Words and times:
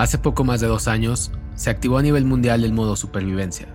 Hace 0.00 0.16
poco 0.16 0.44
más 0.44 0.62
de 0.62 0.66
dos 0.66 0.88
años, 0.88 1.30
se 1.56 1.68
activó 1.68 1.98
a 1.98 2.02
nivel 2.02 2.24
mundial 2.24 2.64
el 2.64 2.72
modo 2.72 2.96
supervivencia, 2.96 3.68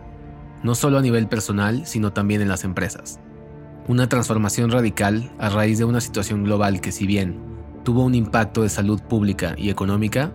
no 0.63 0.74
solo 0.74 0.98
a 0.98 1.04
nivel 1.04 1.28
personal, 1.28 1.86
sino 1.86 2.13
también 2.13 2.41
en 2.41 2.48
las 2.48 2.63
empresas. 2.63 3.20
Una 3.88 4.09
transformación 4.09 4.71
radical 4.71 5.32
a 5.38 5.50
raíz 5.50 5.77
de 5.77 5.86
una 5.86 6.02
situación 6.02 6.43
global 6.43 6.82
que 6.82 6.91
si 6.91 7.05
bien 7.05 7.39
tuvo 7.84 8.04
un 8.04 8.16
impacto 8.16 8.64
de 8.64 8.70
salud 8.70 9.00
pública 9.04 9.54
y 9.55 9.70
económica, 9.70 10.32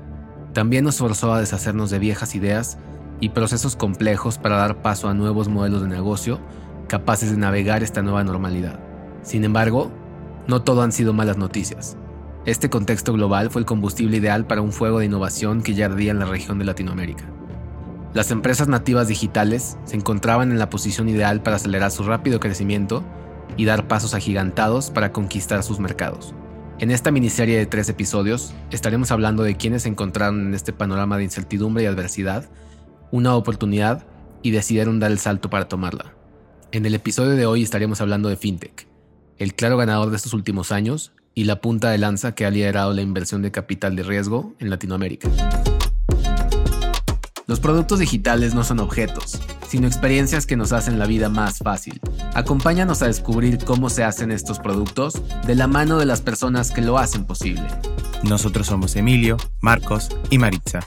también 0.52 0.84
nos 0.84 0.98
forzó 0.98 1.32
a 1.32 1.40
deshacernos 1.40 1.90
de 1.90 1.98
viejas 1.98 2.36
ideas 2.36 2.78
y 3.18 3.30
procesos 3.30 3.74
complejos 3.74 4.38
para 4.38 4.58
dar 4.58 4.82
paso 4.82 5.08
a 5.08 5.14
nuevos 5.14 5.48
modelos 5.48 5.82
de 5.82 5.88
negocio 5.88 6.38
capaces 6.86 7.32
de 7.32 7.36
navegar 7.36 7.82
esta 7.82 8.00
nueva 8.00 8.22
normalidad. 8.22 8.78
Sin 9.22 9.42
embargo, 9.42 9.90
no 10.46 10.62
todo 10.62 10.82
han 10.82 10.92
sido 10.92 11.12
malas 11.14 11.36
noticias. 11.36 11.96
Este 12.46 12.70
contexto 12.70 13.12
global 13.12 13.50
fue 13.50 13.60
el 13.60 13.66
combustible 13.66 14.16
ideal 14.16 14.46
para 14.46 14.62
un 14.62 14.72
fuego 14.72 14.98
de 14.98 15.04
innovación 15.04 15.62
que 15.62 15.74
ya 15.74 15.86
ardía 15.86 16.10
en 16.10 16.18
la 16.18 16.24
región 16.24 16.58
de 16.58 16.64
Latinoamérica. 16.64 17.24
Las 18.14 18.30
empresas 18.30 18.66
nativas 18.66 19.08
digitales 19.08 19.76
se 19.84 19.96
encontraban 19.96 20.50
en 20.50 20.58
la 20.58 20.70
posición 20.70 21.10
ideal 21.10 21.42
para 21.42 21.56
acelerar 21.56 21.90
su 21.90 22.02
rápido 22.02 22.40
crecimiento 22.40 23.04
y 23.58 23.66
dar 23.66 23.88
pasos 23.88 24.14
agigantados 24.14 24.90
para 24.90 25.12
conquistar 25.12 25.62
sus 25.62 25.80
mercados. 25.80 26.34
En 26.78 26.90
esta 26.90 27.10
miniserie 27.10 27.58
de 27.58 27.66
tres 27.66 27.90
episodios 27.90 28.54
estaremos 28.70 29.10
hablando 29.10 29.42
de 29.42 29.56
quienes 29.56 29.84
encontraron 29.84 30.46
en 30.46 30.54
este 30.54 30.72
panorama 30.72 31.18
de 31.18 31.24
incertidumbre 31.24 31.82
y 31.82 31.86
adversidad 31.86 32.48
una 33.12 33.36
oportunidad 33.36 34.06
y 34.42 34.50
decidieron 34.50 34.98
dar 34.98 35.10
el 35.10 35.18
salto 35.18 35.50
para 35.50 35.68
tomarla. 35.68 36.14
En 36.72 36.86
el 36.86 36.94
episodio 36.94 37.32
de 37.32 37.44
hoy 37.44 37.62
estaremos 37.62 38.00
hablando 38.00 38.30
de 38.30 38.36
FinTech, 38.36 38.88
el 39.36 39.54
claro 39.54 39.76
ganador 39.76 40.08
de 40.08 40.16
estos 40.16 40.32
últimos 40.32 40.72
años 40.72 41.12
y 41.34 41.44
la 41.44 41.60
punta 41.60 41.90
de 41.90 41.98
lanza 41.98 42.32
que 42.34 42.46
ha 42.46 42.50
liderado 42.50 42.92
la 42.92 43.02
inversión 43.02 43.42
de 43.42 43.50
capital 43.50 43.96
de 43.96 44.02
riesgo 44.02 44.54
en 44.58 44.70
Latinoamérica. 44.70 45.28
Los 47.46 47.58
productos 47.58 47.98
digitales 47.98 48.54
no 48.54 48.62
son 48.62 48.78
objetos, 48.78 49.40
sino 49.66 49.88
experiencias 49.88 50.46
que 50.46 50.56
nos 50.56 50.72
hacen 50.72 51.00
la 51.00 51.06
vida 51.06 51.28
más 51.28 51.58
fácil. 51.58 52.00
Acompáñanos 52.34 53.02
a 53.02 53.06
descubrir 53.06 53.58
cómo 53.64 53.90
se 53.90 54.04
hacen 54.04 54.30
estos 54.30 54.60
productos 54.60 55.20
de 55.46 55.56
la 55.56 55.66
mano 55.66 55.98
de 55.98 56.06
las 56.06 56.20
personas 56.20 56.70
que 56.70 56.80
lo 56.80 56.96
hacen 56.96 57.24
posible. 57.24 57.66
Nosotros 58.22 58.68
somos 58.68 58.94
Emilio, 58.96 59.36
Marcos 59.60 60.10
y 60.28 60.38
Maritza. 60.38 60.80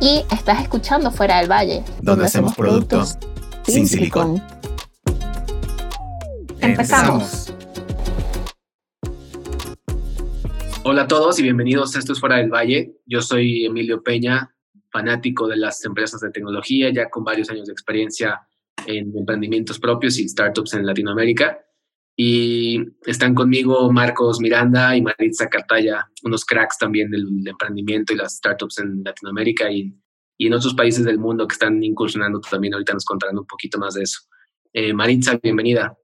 Y 0.00 0.24
estás 0.30 0.62
escuchando 0.62 1.10
Fuera 1.10 1.38
del 1.38 1.50
Valle, 1.50 1.82
donde, 2.00 2.26
hacemos 2.26 2.54
productos, 2.54 3.16
sin 3.64 3.88
silicón. 3.88 4.40
Empezamos. 6.60 7.53
Hola 10.94 11.02
a 11.02 11.08
todos 11.08 11.40
y 11.40 11.42
bienvenidos 11.42 11.96
a 11.96 11.98
Esto 11.98 12.12
es 12.12 12.20
Fuera 12.20 12.36
del 12.36 12.54
Valle. 12.54 13.00
Yo 13.04 13.20
soy 13.20 13.64
Emilio 13.64 14.04
Peña, 14.04 14.54
fanático 14.92 15.48
de 15.48 15.56
las 15.56 15.84
empresas 15.84 16.20
de 16.20 16.30
tecnología, 16.30 16.88
ya 16.92 17.10
con 17.10 17.24
varios 17.24 17.50
años 17.50 17.66
de 17.66 17.72
experiencia 17.72 18.46
en 18.86 19.12
emprendimientos 19.18 19.80
propios 19.80 20.20
y 20.20 20.28
startups 20.28 20.72
en 20.74 20.86
Latinoamérica. 20.86 21.58
Y 22.16 22.80
están 23.06 23.34
conmigo 23.34 23.90
Marcos 23.90 24.38
Miranda 24.38 24.96
y 24.96 25.02
Maritza 25.02 25.48
Cartaya, 25.48 26.08
unos 26.22 26.44
cracks 26.44 26.78
también 26.78 27.10
del 27.10 27.26
emprendimiento 27.44 28.12
y 28.12 28.16
las 28.16 28.36
startups 28.36 28.78
en 28.78 29.02
Latinoamérica 29.02 29.72
y, 29.72 29.92
y 30.38 30.46
en 30.46 30.54
otros 30.54 30.74
países 30.74 31.04
del 31.04 31.18
mundo 31.18 31.48
que 31.48 31.54
están 31.54 31.82
incursionando 31.82 32.40
también. 32.40 32.72
Ahorita 32.72 32.92
nos 32.92 33.04
contarán 33.04 33.36
un 33.36 33.46
poquito 33.46 33.80
más 33.80 33.94
de 33.94 34.04
eso. 34.04 34.20
Eh, 34.72 34.92
Maritza, 34.92 35.40
bienvenida. 35.42 35.98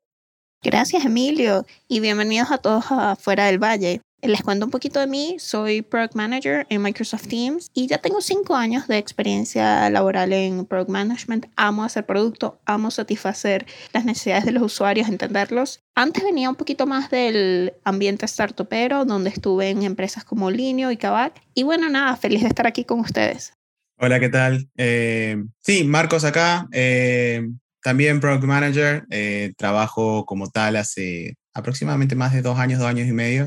Gracias, 0.64 1.04
Emilio, 1.04 1.64
y 1.86 2.00
bienvenidos 2.00 2.50
a 2.50 2.58
todos 2.58 2.86
a 2.90 3.14
Fuera 3.14 3.46
del 3.46 3.62
Valle. 3.62 4.00
Les 4.22 4.42
cuento 4.42 4.66
un 4.66 4.70
poquito 4.70 5.00
de 5.00 5.06
mí, 5.06 5.36
soy 5.38 5.80
Product 5.80 6.14
Manager 6.14 6.66
en 6.68 6.82
Microsoft 6.82 7.26
Teams 7.28 7.70
y 7.72 7.86
ya 7.86 7.96
tengo 7.96 8.20
cinco 8.20 8.54
años 8.54 8.86
de 8.86 8.98
experiencia 8.98 9.88
laboral 9.88 10.34
en 10.34 10.66
Product 10.66 10.90
Management. 10.90 11.46
Amo 11.56 11.84
hacer 11.84 12.04
producto, 12.04 12.60
amo 12.66 12.90
satisfacer 12.90 13.64
las 13.94 14.04
necesidades 14.04 14.44
de 14.44 14.52
los 14.52 14.62
usuarios, 14.62 15.08
entenderlos. 15.08 15.80
Antes 15.94 16.22
venía 16.22 16.50
un 16.50 16.56
poquito 16.56 16.86
más 16.86 17.08
del 17.08 17.72
ambiente 17.82 18.28
startupero, 18.28 19.06
donde 19.06 19.30
estuve 19.30 19.70
en 19.70 19.84
empresas 19.84 20.22
como 20.22 20.50
Linio 20.50 20.90
y 20.90 20.98
Kavak. 20.98 21.40
Y 21.54 21.62
bueno, 21.62 21.88
nada, 21.88 22.14
feliz 22.16 22.42
de 22.42 22.48
estar 22.48 22.66
aquí 22.66 22.84
con 22.84 23.00
ustedes. 23.00 23.54
Hola, 23.96 24.20
¿qué 24.20 24.28
tal? 24.28 24.68
Eh, 24.76 25.42
sí, 25.60 25.84
Marcos 25.84 26.24
acá. 26.24 26.68
Eh, 26.72 27.48
también 27.82 28.20
Product 28.20 28.44
Manager. 28.44 29.04
Eh, 29.10 29.54
trabajo 29.56 30.26
como 30.26 30.50
tal 30.50 30.76
hace 30.76 31.36
aproximadamente 31.54 32.16
más 32.16 32.34
de 32.34 32.42
dos 32.42 32.58
años, 32.58 32.80
dos 32.80 32.88
años 32.88 33.08
y 33.08 33.12
medio 33.12 33.46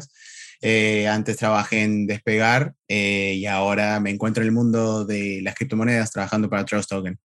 eh, 0.64 1.08
antes 1.10 1.36
trabajé 1.36 1.84
en 1.84 2.08
Despegar 2.08 2.74
eh, 2.88 3.34
y 3.36 3.46
ahora 3.46 4.00
me 4.00 4.10
encuentro 4.10 4.42
en 4.42 4.48
el 4.48 4.54
mundo 4.54 5.04
de 5.04 5.42
las 5.44 5.56
criptomonedas 5.56 6.12
trabajando 6.12 6.50
para 6.50 6.64
Trust 6.64 6.90
Token. 6.90 7.20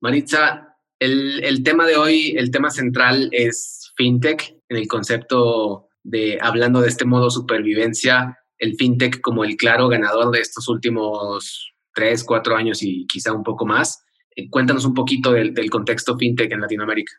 Maritza, 0.00 0.76
el, 1.00 1.42
el 1.42 1.64
tema 1.64 1.86
de 1.86 1.96
hoy, 1.96 2.36
el 2.38 2.52
tema 2.52 2.70
central 2.70 3.28
es 3.32 3.90
fintech, 3.96 4.56
en 4.68 4.76
el 4.76 4.86
concepto 4.86 5.88
de, 6.04 6.38
hablando 6.40 6.80
de 6.80 6.88
este 6.88 7.04
modo 7.04 7.30
supervivencia, 7.30 8.38
el 8.58 8.76
fintech 8.76 9.20
como 9.20 9.42
el 9.42 9.56
claro 9.56 9.88
ganador 9.88 10.30
de 10.30 10.40
estos 10.40 10.68
últimos 10.68 11.72
tres, 11.92 12.22
cuatro 12.22 12.56
años 12.56 12.82
y 12.82 13.06
quizá 13.06 13.32
un 13.32 13.42
poco 13.42 13.66
más. 13.66 14.04
Eh, 14.36 14.48
cuéntanos 14.48 14.84
un 14.84 14.94
poquito 14.94 15.32
del, 15.32 15.52
del 15.52 15.68
contexto 15.68 16.16
fintech 16.16 16.52
en 16.52 16.60
Latinoamérica. 16.60 17.12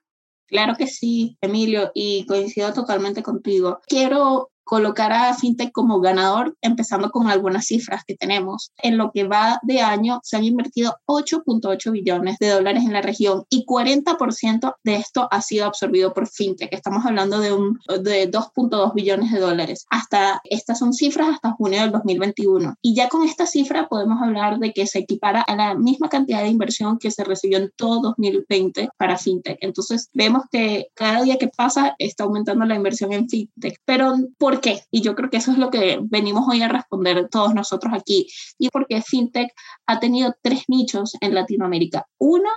Claro 0.48 0.76
que 0.78 0.88
sí, 0.88 1.38
Emilio, 1.42 1.92
y 1.94 2.26
coincido 2.28 2.72
totalmente 2.72 3.24
contigo. 3.24 3.82
Quiero 3.88 4.52
colocar 4.66 5.14
a 5.14 5.34
FinTech 5.34 5.72
como 5.72 6.02
ganador, 6.02 6.58
empezando 6.62 7.12
con 7.12 7.30
algunas 7.30 7.66
cifras 7.66 8.04
que 8.06 8.16
tenemos. 8.16 8.72
En 8.78 8.98
lo 8.98 9.12
que 9.12 9.24
va 9.24 9.60
de 9.64 9.80
año 9.82 10.20
se 10.24 10.36
han 10.36 10.44
invertido 10.44 10.98
8.8 11.06 11.92
billones 11.92 12.38
de 12.40 12.50
dólares 12.50 12.84
en 12.84 12.94
la 12.94 13.02
región 13.02 13.46
y 13.50 13.66
40% 13.66 14.76
de 14.84 14.96
esto 14.96 15.28
ha 15.32 15.42
sido 15.42 15.66
absorbido 15.66 16.14
por 16.14 16.28
FinTech. 16.28 16.74
Estamos 16.74 17.06
hablando 17.06 17.40
de, 17.40 17.54
un, 17.54 17.80
de 18.02 18.30
2.2 18.30 18.94
billones 18.94 19.32
de 19.32 19.40
dólares. 19.40 19.86
Hasta 19.90 20.42
estas 20.44 20.80
son 20.80 20.94
cifras 20.94 21.30
hasta 21.30 21.52
junio 21.52 21.82
del 21.82 21.92
2021. 21.92 22.76
Y 22.82 22.96
ya 22.96 23.08
con 23.08 23.24
esta 23.24 23.46
cifra 23.46 23.88
podemos 23.88 24.22
hablar 24.22 24.58
de 24.60 24.74
que 24.74 24.88
se 24.88 25.00
equipara 25.00 25.42
a 25.42 25.56
la 25.56 25.76
misma 25.76 26.10
cantidad 26.10 26.42
de 26.42 26.50
inversión 26.50 26.98
que 26.98 27.12
se 27.12 27.24
recibió 27.24 27.60
en 27.60 27.72
todo 27.76 28.02
2020 28.02 28.90
para 28.98 29.18
FinTech. 29.18 29.60
Entonces 29.62 30.10
vemos 30.14 30.44
que 30.52 30.88
cada 30.96 31.22
día 31.22 31.38
que 31.38 31.50
pasa 31.50 31.96
está 32.00 32.24
aumentando 32.24 32.66
la 32.66 32.76
inversión 32.76 33.14
en 33.14 33.30
FinTech. 33.30 33.80
Pero 33.86 34.16
por 34.38 34.55
¿Por 34.56 34.62
qué? 34.62 34.84
Y 34.90 35.02
yo 35.02 35.16
creo 35.16 35.30
que 35.30 35.36
eso 35.36 35.52
es 35.52 35.58
lo 35.58 35.70
que 35.70 36.00
venimos 36.02 36.46
hoy 36.48 36.62
a 36.62 36.70
responder 36.70 37.28
todos 37.30 37.54
nosotros 37.54 37.94
aquí. 37.94 38.28
Y 38.58 38.70
porque 38.70 39.02
FinTech 39.02 39.52
ha 39.86 40.00
tenido 40.00 40.34
tres 40.42 40.64
nichos 40.70 41.18
en 41.20 41.36
Latinoamérica. 41.36 42.08
Uno 42.20 42.50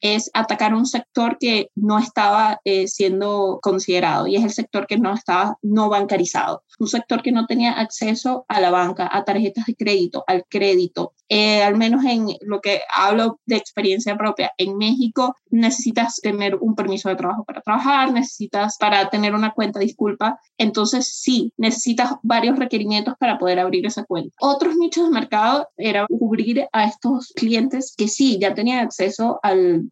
es 0.00 0.30
atacar 0.32 0.74
un 0.74 0.86
sector 0.86 1.38
que 1.38 1.70
no 1.74 1.98
estaba 1.98 2.60
eh, 2.64 2.86
siendo 2.86 3.58
considerado 3.62 4.26
y 4.26 4.36
es 4.36 4.44
el 4.44 4.50
sector 4.50 4.86
que 4.86 4.98
no 4.98 5.12
estaba 5.12 5.56
no 5.62 5.88
bancarizado, 5.88 6.62
un 6.78 6.88
sector 6.88 7.22
que 7.22 7.32
no 7.32 7.46
tenía 7.46 7.72
acceso 7.72 8.44
a 8.48 8.60
la 8.60 8.70
banca, 8.70 9.08
a 9.10 9.24
tarjetas 9.24 9.66
de 9.66 9.74
crédito, 9.74 10.24
al 10.26 10.44
crédito. 10.48 11.14
Eh, 11.30 11.62
al 11.62 11.76
menos 11.76 12.04
en 12.04 12.28
lo 12.40 12.60
que 12.60 12.80
hablo 12.94 13.38
de 13.44 13.56
experiencia 13.56 14.16
propia, 14.16 14.52
en 14.56 14.78
México 14.78 15.36
necesitas 15.50 16.16
tener 16.22 16.56
un 16.56 16.74
permiso 16.74 17.10
de 17.10 17.16
trabajo 17.16 17.44
para 17.44 17.60
trabajar, 17.60 18.12
necesitas 18.12 18.78
para 18.78 19.10
tener 19.10 19.34
una 19.34 19.52
cuenta, 19.52 19.78
disculpa. 19.78 20.40
Entonces 20.56 21.06
sí, 21.20 21.52
necesitas 21.58 22.12
varios 22.22 22.58
requerimientos 22.58 23.14
para 23.18 23.38
poder 23.38 23.58
abrir 23.58 23.84
esa 23.84 24.04
cuenta. 24.04 24.34
Otros 24.40 24.76
nichos 24.76 25.04
de 25.04 25.10
mercado 25.10 25.68
era 25.76 26.06
cubrir 26.06 26.66
a 26.72 26.84
estos 26.84 27.32
clientes 27.34 27.94
que 27.96 28.08
sí, 28.08 28.38
ya 28.40 28.54
tenían 28.54 28.78
acceso 28.78 29.38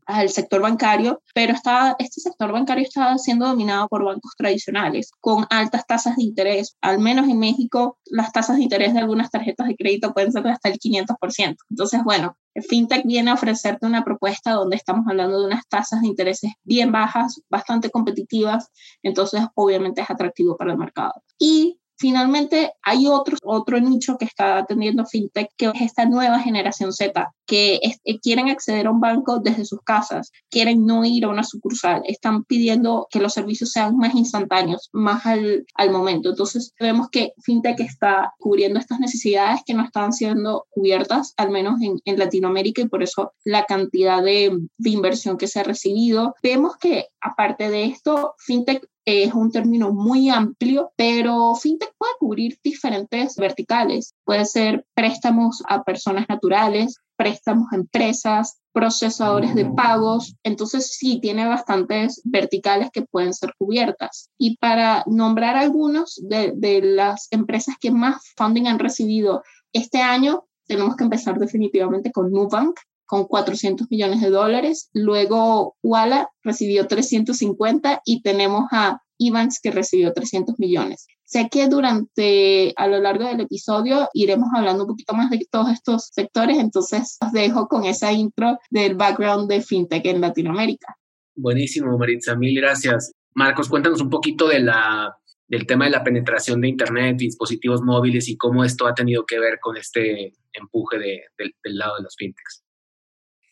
al 0.06 0.28
sector 0.30 0.60
bancario, 0.60 1.22
pero 1.34 1.52
está, 1.52 1.96
este 1.98 2.20
sector 2.20 2.52
bancario 2.52 2.84
está 2.84 3.16
siendo 3.18 3.46
dominado 3.46 3.88
por 3.88 4.04
bancos 4.04 4.32
tradicionales 4.36 5.10
con 5.20 5.46
altas 5.50 5.86
tasas 5.86 6.16
de 6.16 6.24
interés. 6.24 6.76
Al 6.80 6.98
menos 6.98 7.28
en 7.28 7.38
México, 7.38 7.98
las 8.06 8.32
tasas 8.32 8.56
de 8.56 8.62
interés 8.62 8.94
de 8.94 9.00
algunas 9.00 9.30
tarjetas 9.30 9.68
de 9.68 9.76
crédito 9.76 10.12
pueden 10.12 10.32
ser 10.32 10.46
hasta 10.48 10.68
el 10.68 10.78
500%. 10.78 11.56
Entonces, 11.70 12.02
bueno, 12.04 12.36
FinTech 12.54 13.04
viene 13.06 13.30
a 13.30 13.34
ofrecerte 13.34 13.86
una 13.86 14.04
propuesta 14.04 14.52
donde 14.52 14.76
estamos 14.76 15.06
hablando 15.08 15.40
de 15.40 15.46
unas 15.46 15.66
tasas 15.68 16.00
de 16.00 16.08
intereses 16.08 16.52
bien 16.64 16.92
bajas, 16.92 17.40
bastante 17.50 17.90
competitivas, 17.90 18.70
entonces 19.02 19.42
obviamente 19.54 20.00
es 20.00 20.10
atractivo 20.10 20.56
para 20.56 20.72
el 20.72 20.78
mercado. 20.78 21.12
Y 21.38 21.80
Finalmente, 21.98 22.72
hay 22.82 23.06
otro, 23.06 23.36
otro 23.44 23.80
nicho 23.80 24.16
que 24.18 24.26
está 24.26 24.58
atendiendo 24.58 25.06
FinTech, 25.06 25.50
que 25.56 25.66
es 25.66 25.80
esta 25.80 26.04
nueva 26.04 26.38
generación 26.40 26.92
Z, 26.92 27.32
que 27.46 27.80
eh, 27.82 28.18
quieren 28.20 28.48
acceder 28.48 28.86
a 28.86 28.90
un 28.90 29.00
banco 29.00 29.38
desde 29.38 29.64
sus 29.64 29.80
casas, 29.82 30.30
quieren 30.50 30.84
no 30.84 31.04
ir 31.04 31.24
a 31.24 31.28
una 31.28 31.44
sucursal, 31.44 32.02
están 32.06 32.44
pidiendo 32.44 33.06
que 33.10 33.20
los 33.20 33.32
servicios 33.32 33.70
sean 33.70 33.96
más 33.96 34.14
instantáneos, 34.14 34.90
más 34.92 35.24
al, 35.26 35.64
al 35.74 35.90
momento. 35.90 36.30
Entonces, 36.30 36.74
vemos 36.78 37.08
que 37.10 37.32
FinTech 37.42 37.80
está 37.80 38.32
cubriendo 38.38 38.78
estas 38.78 39.00
necesidades 39.00 39.60
que 39.64 39.74
no 39.74 39.84
están 39.84 40.12
siendo 40.12 40.66
cubiertas, 40.70 41.34
al 41.36 41.50
menos 41.50 41.80
en, 41.80 41.98
en 42.04 42.18
Latinoamérica, 42.18 42.82
y 42.82 42.88
por 42.88 43.02
eso 43.02 43.32
la 43.44 43.64
cantidad 43.64 44.22
de, 44.22 44.58
de 44.76 44.90
inversión 44.90 45.38
que 45.38 45.48
se 45.48 45.60
ha 45.60 45.64
recibido. 45.64 46.34
Vemos 46.42 46.76
que, 46.76 47.06
aparte 47.20 47.70
de 47.70 47.84
esto, 47.84 48.34
FinTech 48.38 48.86
es 49.06 49.32
un 49.34 49.52
término 49.52 49.92
muy 49.92 50.28
amplio, 50.30 50.92
pero 50.96 51.54
fintech 51.54 51.94
puede 51.96 52.12
cubrir 52.18 52.58
diferentes 52.62 53.36
verticales. 53.36 54.14
Puede 54.24 54.44
ser 54.44 54.84
préstamos 54.94 55.62
a 55.68 55.84
personas 55.84 56.28
naturales, 56.28 56.98
préstamos 57.14 57.68
a 57.72 57.76
empresas, 57.76 58.58
procesadores 58.72 59.54
de 59.54 59.64
pagos. 59.64 60.34
Entonces 60.42 60.96
sí, 60.96 61.20
tiene 61.20 61.46
bastantes 61.46 62.20
verticales 62.24 62.90
que 62.92 63.02
pueden 63.02 63.32
ser 63.32 63.54
cubiertas. 63.56 64.28
Y 64.38 64.56
para 64.56 65.04
nombrar 65.06 65.56
algunos 65.56 66.20
de, 66.24 66.52
de 66.56 66.82
las 66.82 67.28
empresas 67.30 67.76
que 67.80 67.92
más 67.92 68.34
funding 68.36 68.66
han 68.66 68.80
recibido 68.80 69.44
este 69.72 70.02
año, 70.02 70.46
tenemos 70.66 70.96
que 70.96 71.04
empezar 71.04 71.38
definitivamente 71.38 72.10
con 72.10 72.32
Nubank, 72.32 72.76
con 73.06 73.24
400 73.24 73.88
millones 73.90 74.20
de 74.20 74.30
dólares. 74.30 74.90
Luego 74.92 75.76
Walla 75.82 76.28
recibió 76.42 76.86
350 76.86 78.02
y 78.04 78.22
tenemos 78.22 78.64
a 78.72 79.00
Evans 79.18 79.60
que 79.62 79.70
recibió 79.70 80.12
300 80.12 80.58
millones. 80.58 81.06
Sé 81.24 81.48
que 81.50 81.68
durante, 81.68 82.72
a 82.76 82.86
lo 82.86 83.00
largo 83.00 83.24
del 83.24 83.40
episodio, 83.40 84.08
iremos 84.12 84.48
hablando 84.54 84.84
un 84.84 84.90
poquito 84.90 85.14
más 85.14 85.30
de 85.30 85.44
todos 85.50 85.70
estos 85.70 86.10
sectores, 86.12 86.58
entonces 86.58 87.16
os 87.20 87.32
dejo 87.32 87.66
con 87.66 87.84
esa 87.84 88.12
intro 88.12 88.58
del 88.70 88.94
background 88.94 89.48
de 89.48 89.60
FinTech 89.60 90.06
en 90.06 90.20
Latinoamérica. 90.20 90.96
Buenísimo, 91.34 91.98
Maritza, 91.98 92.36
mil 92.36 92.54
gracias. 92.60 93.12
Marcos, 93.34 93.68
cuéntanos 93.68 94.00
un 94.00 94.08
poquito 94.08 94.48
de 94.48 94.60
la, 94.60 95.16
del 95.48 95.66
tema 95.66 95.86
de 95.86 95.90
la 95.90 96.04
penetración 96.04 96.60
de 96.60 96.68
Internet, 96.68 97.16
dispositivos 97.18 97.82
móviles 97.82 98.28
y 98.28 98.36
cómo 98.36 98.64
esto 98.64 98.86
ha 98.86 98.94
tenido 98.94 99.26
que 99.26 99.38
ver 99.38 99.58
con 99.60 99.76
este 99.76 100.32
empuje 100.52 100.98
del 101.36 101.76
lado 101.76 101.96
de 101.96 102.02
los 102.04 102.14
fintechs. 102.16 102.65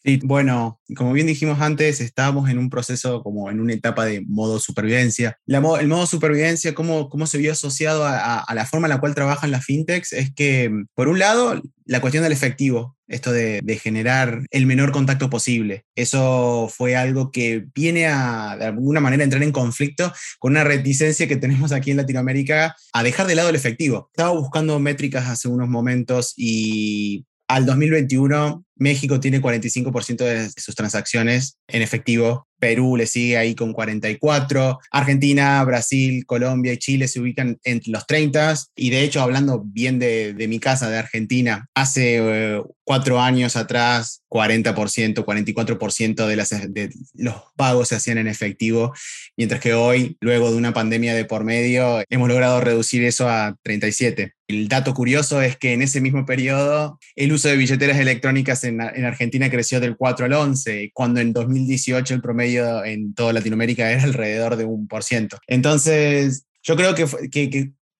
Sí, 0.04 0.20
bueno, 0.22 0.80
como 0.94 1.14
bien 1.14 1.26
dijimos 1.26 1.62
antes, 1.62 2.02
estábamos 2.02 2.50
en 2.50 2.58
un 2.58 2.68
proceso 2.68 3.22
como 3.22 3.50
en 3.50 3.58
una 3.58 3.72
etapa 3.72 4.04
de 4.04 4.20
modo 4.26 4.60
supervivencia. 4.60 5.38
el 5.46 5.62
modo 5.88 6.06
supervivencia, 6.06 6.74
cómo, 6.74 7.08
cómo 7.08 7.26
se 7.26 7.38
vio 7.38 7.52
asociado 7.52 8.04
a, 8.06 8.44
la 8.54 8.66
forma 8.66 8.86
en 8.86 8.90
la 8.90 9.00
cual 9.00 9.14
trabajan 9.14 9.50
las 9.50 9.64
fintechs, 9.64 10.12
es 10.12 10.30
que, 10.34 10.70
por 10.94 11.08
un 11.08 11.18
lado, 11.18 11.62
la 11.86 12.02
cuestión 12.02 12.22
del 12.22 12.32
efectivo, 12.32 12.98
esto 13.08 13.32
de, 13.32 13.62
generar 13.82 14.46
el 14.50 14.66
menor 14.66 14.92
contacto 14.92 15.30
posible. 15.30 15.86
Eso 15.94 16.68
fue 16.70 16.96
algo 16.96 17.30
que 17.30 17.64
viene 17.74 18.06
a, 18.06 18.56
de 18.58 18.66
alguna 18.66 19.00
manera, 19.00 19.24
entrar 19.24 19.42
en 19.42 19.52
conflicto 19.52 20.12
con 20.38 20.52
una 20.52 20.64
reticencia 20.64 21.26
que 21.28 21.36
tenemos 21.36 21.72
aquí 21.72 21.90
en 21.90 21.96
Latinoamérica 21.96 22.76
a 22.92 23.02
dejar 23.02 23.26
de 23.26 23.36
lado 23.36 23.48
el 23.48 23.56
efectivo. 23.56 24.10
Estaba 24.12 24.38
buscando 24.38 24.78
métricas 24.80 25.28
hace 25.28 25.48
unos 25.48 25.68
momentos 25.68 26.34
y 26.36 27.24
al 27.48 27.66
2021 27.66 28.64
México 28.76 29.20
tiene 29.20 29.40
45% 29.40 30.16
de 30.16 30.50
sus 30.50 30.74
transacciones 30.74 31.58
en 31.68 31.82
efectivo, 31.82 32.48
Perú 32.64 32.96
le 32.96 33.06
sigue 33.06 33.36
ahí 33.36 33.54
con 33.54 33.74
44, 33.74 34.78
Argentina, 34.90 35.62
Brasil, 35.64 36.24
Colombia 36.24 36.72
y 36.72 36.78
Chile 36.78 37.08
se 37.08 37.20
ubican 37.20 37.58
entre 37.62 37.92
los 37.92 38.06
30 38.06 38.54
y 38.74 38.88
de 38.88 39.02
hecho 39.02 39.20
hablando 39.20 39.62
bien 39.62 39.98
de, 39.98 40.34
mi 40.48 40.58
casa, 40.58 40.88
de 40.88 40.96
Argentina, 40.96 41.68
hace 41.74 42.20
eh, 42.22 42.62
cuatro 42.82 43.20
años 43.20 43.56
atrás 43.56 44.22
40%, 44.30 45.24
44% 45.24 46.26
de, 46.26 46.36
las, 46.36 46.50
de 46.50 46.90
los 47.14 47.34
pagos 47.54 47.88
se 47.88 47.96
hacían 47.96 48.18
en 48.18 48.28
efectivo, 48.28 48.94
mientras 49.36 49.60
que 49.60 49.74
hoy, 49.74 50.16
luego 50.20 50.50
de 50.50 50.56
una 50.56 50.72
pandemia 50.72 51.14
de 51.14 51.24
por 51.24 51.44
medio, 51.44 52.02
hemos 52.08 52.28
logrado 52.28 52.60
reducir 52.60 53.04
eso 53.04 53.28
a 53.28 53.56
37. 53.62 54.32
El 54.46 54.68
dato 54.68 54.92
curioso 54.92 55.40
es 55.40 55.56
que 55.56 55.72
en 55.72 55.80
ese 55.80 56.02
mismo 56.02 56.26
periodo 56.26 56.98
el 57.16 57.32
uso 57.32 57.48
de 57.48 57.56
billeteras 57.56 57.96
electrónicas 57.98 58.62
en, 58.64 58.80
Argentina 58.80 59.48
creció 59.48 59.80
del 59.80 59.96
4 59.96 60.26
al 60.26 60.34
11, 60.34 60.90
cuando 60.92 61.20
en 61.20 61.32
2018 61.32 62.12
el 62.12 62.20
promedio 62.20 62.53
en 62.56 63.14
toda 63.14 63.32
Latinoamérica 63.32 63.90
era 63.92 64.02
alrededor 64.02 64.56
de 64.56 64.64
un 64.64 64.88
por 64.88 65.02
ciento. 65.02 65.38
Entonces, 65.46 66.46
yo 66.62 66.76
creo 66.76 66.94
que, 66.94 67.04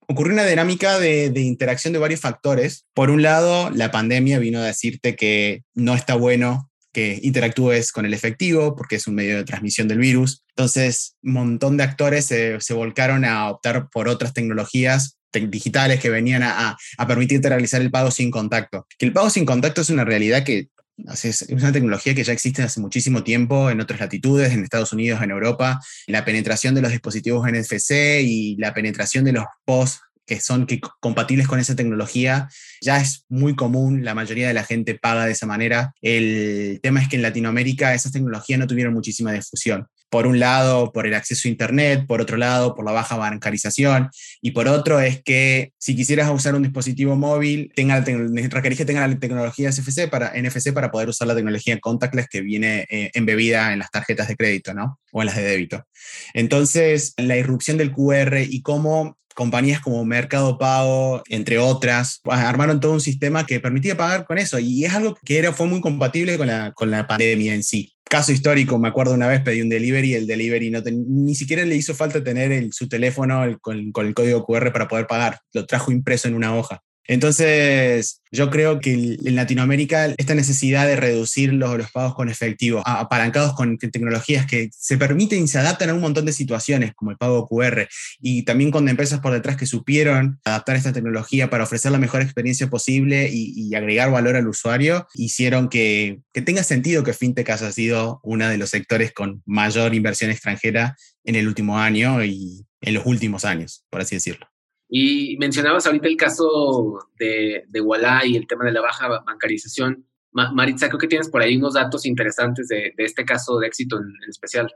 ocurrió 0.06 0.34
una 0.34 0.44
dinámica 0.44 0.98
de, 0.98 1.32
interacción 1.36 1.92
de 1.92 1.98
varios 1.98 2.20
factores. 2.20 2.86
Por 2.94 3.10
un 3.10 3.22
lado, 3.22 3.70
la 3.70 3.90
pandemia 3.90 4.38
vino 4.38 4.58
a 4.60 4.66
decirte 4.66 5.16
que 5.16 5.62
no 5.74 5.94
está 5.94 6.14
bueno 6.14 6.70
que 6.92 7.18
interactúes 7.22 7.90
con 7.90 8.06
el 8.06 8.14
efectivo 8.14 8.76
porque 8.76 8.96
es 8.96 9.08
un 9.08 9.16
medio 9.16 9.36
de 9.36 9.44
transmisión 9.44 9.88
del 9.88 9.98
virus. 9.98 10.44
Entonces, 10.50 11.16
un 11.22 11.32
montón 11.32 11.76
de 11.76 11.82
actores 11.82 12.26
se, 12.26 12.60
se 12.60 12.72
volcaron 12.72 13.24
a 13.24 13.50
optar 13.50 13.88
por 13.90 14.08
otras 14.08 14.32
tecnologías 14.32 15.18
digitales 15.40 16.00
que 16.00 16.10
venían 16.10 16.42
a, 16.42 16.76
permitirte 17.06 17.48
realizar 17.48 17.80
el 17.80 17.90
pago 17.90 18.10
sin 18.10 18.30
contacto. 18.30 18.86
Que 18.98 19.06
el 19.06 19.12
pago 19.12 19.30
sin 19.30 19.44
contacto 19.44 19.80
es 19.80 19.90
una 19.90 20.04
realidad 20.04 20.44
que 20.44 20.68
es 20.96 21.42
una 21.50 21.72
tecnología 21.72 22.14
que 22.14 22.24
ya 22.24 22.32
existe 22.32 22.62
hace 22.62 22.80
muchísimo 22.80 23.24
tiempo 23.24 23.70
en 23.70 23.80
otras 23.80 24.00
latitudes, 24.00 24.52
en 24.52 24.62
Estados 24.62 24.92
Unidos, 24.92 25.22
en 25.22 25.30
Europa. 25.30 25.80
La 26.06 26.24
penetración 26.24 26.74
de 26.74 26.82
los 26.82 26.92
dispositivos 26.92 27.46
NFC 27.50 28.20
y 28.22 28.56
la 28.56 28.74
penetración 28.74 29.24
de 29.24 29.32
los 29.32 29.44
POS 29.64 30.00
que 30.26 30.40
son 30.40 30.66
compatibles 31.00 31.46
con 31.46 31.58
esa 31.58 31.76
tecnología 31.76 32.48
ya 32.80 33.00
es 33.00 33.24
muy 33.28 33.54
común, 33.54 34.04
la 34.04 34.14
mayoría 34.14 34.48
de 34.48 34.54
la 34.54 34.64
gente 34.64 34.94
paga 34.94 35.26
de 35.26 35.32
esa 35.32 35.46
manera. 35.46 35.92
El 36.00 36.80
tema 36.82 37.00
es 37.00 37.08
que 37.08 37.16
en 37.16 37.22
Latinoamérica 37.22 37.94
esas 37.94 38.12
tecnologías 38.12 38.58
no 38.58 38.66
tuvieron 38.66 38.94
muchísima 38.94 39.32
difusión 39.32 39.86
por 40.14 40.28
un 40.28 40.38
lado 40.38 40.92
por 40.92 41.08
el 41.08 41.14
acceso 41.14 41.48
a 41.48 41.50
Internet, 41.50 42.06
por 42.06 42.20
otro 42.20 42.36
lado 42.36 42.76
por 42.76 42.84
la 42.84 42.92
baja 42.92 43.16
bancarización 43.16 44.10
y 44.40 44.52
por 44.52 44.68
otro 44.68 45.00
es 45.00 45.20
que 45.24 45.72
si 45.76 45.96
quisieras 45.96 46.30
usar 46.30 46.54
un 46.54 46.62
dispositivo 46.62 47.16
móvil, 47.16 47.72
tenga 47.74 48.00
requerís 48.00 48.78
que 48.78 48.84
tenga 48.84 49.08
la 49.08 49.18
tecnología 49.18 49.70
NFC 49.70 50.08
para, 50.08 50.32
NFC 50.40 50.72
para 50.72 50.92
poder 50.92 51.08
usar 51.08 51.26
la 51.26 51.34
tecnología 51.34 51.80
contactless 51.80 52.28
que 52.28 52.42
viene 52.42 52.86
eh, 52.90 53.10
embebida 53.14 53.72
en 53.72 53.80
las 53.80 53.90
tarjetas 53.90 54.28
de 54.28 54.36
crédito 54.36 54.72
¿no? 54.72 55.00
o 55.10 55.20
en 55.20 55.26
las 55.26 55.34
de 55.34 55.42
débito. 55.42 55.84
Entonces, 56.32 57.14
la 57.16 57.36
irrupción 57.36 57.76
del 57.76 57.90
QR 57.90 58.38
y 58.38 58.62
cómo 58.62 59.18
compañías 59.34 59.80
como 59.80 60.04
Mercado 60.04 60.58
Pago, 60.58 61.22
entre 61.28 61.58
otras, 61.58 62.20
armaron 62.24 62.80
todo 62.80 62.92
un 62.92 63.00
sistema 63.00 63.44
que 63.46 63.60
permitía 63.60 63.96
pagar 63.96 64.24
con 64.24 64.38
eso. 64.38 64.58
Y 64.58 64.84
es 64.84 64.94
algo 64.94 65.16
que 65.24 65.38
era, 65.38 65.52
fue 65.52 65.66
muy 65.66 65.80
compatible 65.80 66.38
con 66.38 66.46
la, 66.46 66.72
con 66.72 66.90
la 66.90 67.06
pandemia 67.06 67.54
en 67.54 67.62
sí. 67.62 67.92
Caso 68.04 68.32
histórico, 68.32 68.78
me 68.78 68.88
acuerdo 68.88 69.14
una 69.14 69.26
vez 69.26 69.40
pedí 69.40 69.60
un 69.60 69.68
delivery 69.68 70.10
y 70.10 70.14
el 70.14 70.26
delivery 70.26 70.70
no 70.70 70.80
ni 70.84 71.34
siquiera 71.34 71.64
le 71.64 71.74
hizo 71.74 71.94
falta 71.94 72.22
tener 72.22 72.68
su 72.72 72.88
teléfono 72.88 73.58
con, 73.60 73.92
con, 73.92 74.06
el 74.06 74.14
código 74.14 74.44
QR 74.44 74.72
para 74.72 74.88
poder 74.88 75.06
pagar, 75.06 75.40
lo 75.52 75.66
trajo 75.66 75.90
impreso 75.90 76.28
en 76.28 76.34
una 76.34 76.54
hoja. 76.54 76.82
Entonces, 77.06 78.22
yo 78.32 78.50
creo 78.50 78.80
que 78.80 79.18
en 79.22 79.36
Latinoamérica 79.36 80.06
esta 80.16 80.34
necesidad 80.34 80.86
de 80.86 80.96
reducir 80.96 81.52
los, 81.52 81.90
pagos 81.92 82.14
con 82.14 82.28
efectivo, 82.28 82.82
apalancados 82.84 83.54
con 83.54 83.76
tecnologías 83.78 84.46
que 84.46 84.70
se 84.72 84.96
permiten 84.96 85.44
y 85.44 85.48
se 85.48 85.58
adaptan 85.58 85.90
a 85.90 85.94
un 85.94 86.00
montón 86.00 86.24
de 86.24 86.32
situaciones, 86.32 86.94
como 86.94 87.10
el 87.10 87.18
pago 87.18 87.46
QR, 87.46 87.86
y 88.20 88.42
también 88.44 88.70
con 88.70 88.88
empresas 88.88 89.20
por 89.20 89.32
detrás 89.32 89.56
que 89.56 89.66
supieron 89.66 90.40
adaptar 90.44 90.76
esta 90.76 90.92
tecnología 90.92 91.50
para 91.50 91.64
ofrecer 91.64 91.92
la 91.92 91.98
mejor 91.98 92.22
experiencia 92.22 92.68
posible 92.68 93.28
y, 93.30 93.74
agregar 93.74 94.10
valor 94.10 94.36
al 94.36 94.46
usuario, 94.46 95.08
hicieron 95.14 95.68
que, 95.68 96.20
que 96.32 96.42
tenga 96.42 96.62
sentido 96.62 97.02
que 97.02 97.12
FinTech 97.12 97.50
haya 97.50 97.72
sido 97.72 98.20
uno 98.22 98.48
de 98.48 98.56
los 98.56 98.70
sectores 98.70 99.12
con 99.12 99.42
mayor 99.46 99.94
inversión 99.94 100.30
extranjera 100.30 100.96
en 101.24 101.34
el 101.34 101.48
último 101.48 101.78
año 101.78 102.24
y 102.24 102.64
en 102.80 102.94
los 102.94 103.04
últimos 103.04 103.44
años, 103.44 103.84
por 103.90 104.00
así 104.00 104.14
decirlo. 104.14 104.53
Y 104.88 105.36
mencionabas 105.38 105.86
ahorita 105.86 106.08
el 106.08 106.16
caso 106.16 107.08
de, 107.18 107.64
de 107.68 107.80
y 108.24 108.36
el 108.36 108.46
tema 108.46 108.64
de 108.64 108.72
la 108.72 108.80
baja 108.80 109.08
bancarización. 109.24 110.06
Maritza, 110.32 110.88
creo 110.88 110.98
que 110.98 111.08
tienes 111.08 111.30
por 111.30 111.42
ahí 111.42 111.56
unos 111.56 111.74
datos 111.74 112.06
interesantes 112.06 112.68
de, 112.68 112.92
de 112.96 113.04
este 113.04 113.24
caso 113.24 113.58
de 113.58 113.68
éxito 113.68 113.96
en, 113.96 114.08
en 114.22 114.30
especial. 114.30 114.74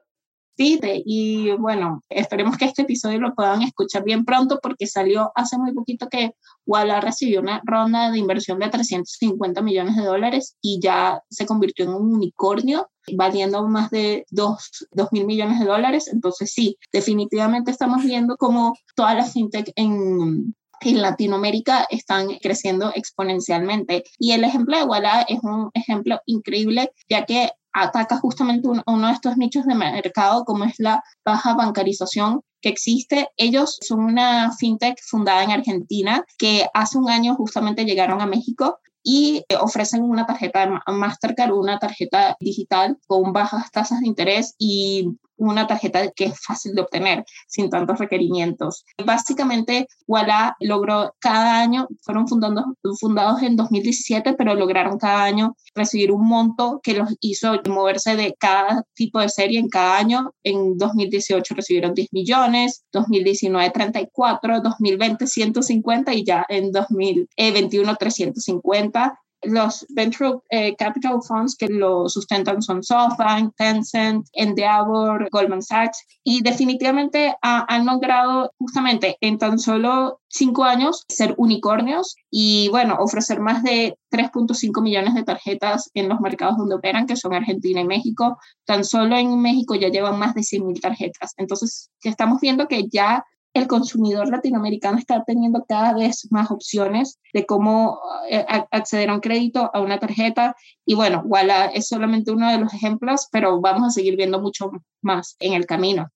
Y 0.59 1.53
bueno, 1.53 2.03
esperemos 2.09 2.57
que 2.57 2.65
este 2.65 2.83
episodio 2.83 3.21
lo 3.21 3.35
puedan 3.35 3.63
escuchar 3.63 4.03
bien 4.03 4.25
pronto 4.25 4.59
porque 4.61 4.87
salió 4.87 5.31
hace 5.37 5.57
muy 5.57 5.73
poquito 5.73 6.09
que 6.09 6.33
Walla 6.67 7.01
recibió 7.01 7.41
una 7.41 7.63
ronda 7.65 8.11
de 8.11 8.19
inversión 8.19 8.59
de 8.59 8.69
350 8.69 9.63
millones 9.63 9.97
de 9.97 10.05
dólares 10.05 10.57
y 10.61 10.81
ya 10.83 11.23
se 11.31 11.47
convirtió 11.47 11.85
en 11.85 11.95
un 11.95 12.15
unicornio 12.15 12.91
valiendo 13.15 13.67
más 13.69 13.91
de 13.91 14.27
2, 14.31 14.89
mil 15.13 15.27
millones 15.27 15.61
de 15.61 15.67
dólares. 15.67 16.09
Entonces 16.13 16.51
sí, 16.53 16.77
definitivamente 16.93 17.71
estamos 17.71 18.03
viendo 18.03 18.37
cómo 18.37 18.75
todas 18.97 19.15
las 19.15 19.33
fintech 19.33 19.71
en, 19.77 20.55
en 20.81 21.03
Latinoamérica 21.03 21.87
están 21.89 22.29
creciendo 22.41 22.91
exponencialmente. 22.95 24.05
Y 24.19 24.33
el 24.33 24.45
ejemplo 24.45 24.77
de 24.77 24.85
Walla 24.85 25.23
es 25.23 25.39
un 25.43 25.71
ejemplo 25.75 26.21
increíble, 26.27 26.91
ya 27.09 27.25
que 27.25 27.51
ataca 27.73 28.19
justamente 28.19 28.69
uno 28.87 29.07
de 29.07 29.13
estos 29.13 29.37
nichos 29.37 29.65
de 29.67 29.75
mercado 29.75 30.45
como 30.45 30.65
es 30.65 30.75
la 30.79 31.03
baja 31.25 31.55
bancarización 31.55 32.43
que 32.61 32.69
existe. 32.69 33.29
Ellos 33.37 33.79
son 33.81 34.01
una 34.01 34.53
fintech 34.53 34.99
fundada 35.03 35.45
en 35.45 35.53
Argentina 35.53 36.25
que 36.39 36.67
hace 36.75 36.99
un 36.99 37.11
año 37.11 37.35
justamente 37.37 37.85
llegaron 37.85 38.21
a 38.21 38.27
México 38.27 38.79
y 39.03 39.45
ofrecen 39.61 40.03
una 40.03 40.27
tarjeta 40.27 40.83
Mastercard, 40.87 41.53
una 41.53 41.79
tarjeta 41.79 42.37
digital 42.41 42.99
con 43.07 43.33
bajas 43.33 43.71
tasas 43.71 44.01
de 44.01 44.09
interés 44.09 44.55
y 44.59 45.17
una 45.39 45.67
tarjeta 45.67 46.11
que 46.11 46.27
es 46.27 46.41
fácil 46.41 46.75
de 46.75 46.83
obtener 46.83 47.25
sin 47.47 47.71
tantos 47.71 47.99
requerimientos. 47.99 48.85
Básicamente, 49.05 49.89
Walla 50.07 50.57
logró 50.61 51.15
cada 51.19 51.61
año, 51.61 51.89
fueron 52.03 52.29
fundados, 52.29 52.65
fundados 53.01 53.43
en 53.43 53.57
2017, 53.57 54.35
pero 54.35 54.55
lograron 54.55 54.99
cada 54.99 55.25
año 55.25 55.57
recibir 55.75 56.13
un 56.13 56.27
monto 56.27 56.81
que 56.83 56.95
los 56.95 57.15
hizo 57.21 57.61
moverse 57.69 58.17
de 58.17 58.35
cada 58.39 58.85
tipo 58.95 59.21
de 59.21 59.29
serie 59.29 59.59
en 59.59 59.69
cada 59.69 59.97
año. 59.97 60.33
En 60.43 60.77
2018 60.77 61.55
recibieron 61.55 61.95
10 61.95 62.09
millones, 62.13 62.85
2019 62.93 63.71
34, 63.71 64.61
2020 64.61 65.27
150 65.27 66.15
y 66.15 66.25
ya 66.25 66.45
en 66.49 66.73
2021 66.73 67.97
350 67.97 69.19
Los 69.43 69.87
Venture 69.91 70.39
eh, 70.51 70.75
Capital 70.77 71.21
Funds 71.23 71.57
que 71.57 71.69
lo 71.69 72.09
sustentan 72.09 72.63
son 72.63 72.83
SoftBank, 72.83 73.55
Tencent, 73.57 74.27
Endeavor, 74.33 75.29
Goldman 75.31 75.63
Sachs 75.63 76.05
y 76.25 76.43
definitivamente 76.43 77.35
han 77.43 77.87
logrado 77.87 78.53
justamente 78.59 79.17
en 79.21 79.39
tan 79.39 79.59
solo 79.59 80.21
cinco 80.29 80.65
años 80.65 81.05
ser 81.09 81.35
unicornios 81.39 82.17
y 82.31 82.69
bueno, 82.71 82.97
ofrecer 82.99 83.41
más 83.41 83.63
de 83.63 83.97
3.5 84.11 84.83
millones 84.83 85.15
de 85.15 85.23
tarjetas 85.23 85.91
en 85.95 86.09
los 86.09 86.21
mercados 86.21 86.57
donde 86.57 86.75
operan, 86.75 87.07
que 87.07 87.17
son 87.17 87.35
Argentina 87.35 87.81
y 87.81 87.87
México. 87.87 88.39
Tan 88.65 88.85
solo 88.85 89.17
en 89.17 89.41
México 89.41 89.75
ya 89.75 89.89
llevan 89.89 90.19
más 90.19 90.35
de 90.35 90.43
100 90.43 90.67
mil 90.67 90.81
tarjetas. 90.81 91.35
Entonces, 91.37 91.91
estamos 92.03 92.41
viendo 92.41 92.69
que 92.69 92.89
ya 92.89 93.25
el 93.55 93.67
consumidor 93.67 94.29
latinoamericano 94.29 94.99
está 94.99 95.25
teniendo 95.25 95.65
cada 95.69 95.95
vez 95.95 96.29
más 96.31 96.51
opciones 96.51 97.19
de 97.33 97.47
cómo 97.47 98.01
eh, 98.31 98.45
acceder 98.71 99.11
a 99.11 99.15
un 99.15 99.21
crédito, 99.21 99.71
a 99.73 99.81
una 99.81 99.99
tarjeta. 99.99 100.55
Y 100.85 100.95
bueno, 100.95 101.23
Walla 101.25 101.67
es 101.67 101.89
solamente 101.89 102.31
uno 102.31 102.51
de 102.51 102.59
los 102.59 102.73
ejemplos, 102.73 103.29
pero 103.33 103.61
vamos 103.61 103.89
a 103.89 103.91
seguir 103.91 104.17
viendo 104.17 104.41
mucho 104.41 104.71
más 105.03 105.37
en 105.41 105.55
el 105.55 105.67
camino. 105.67 106.09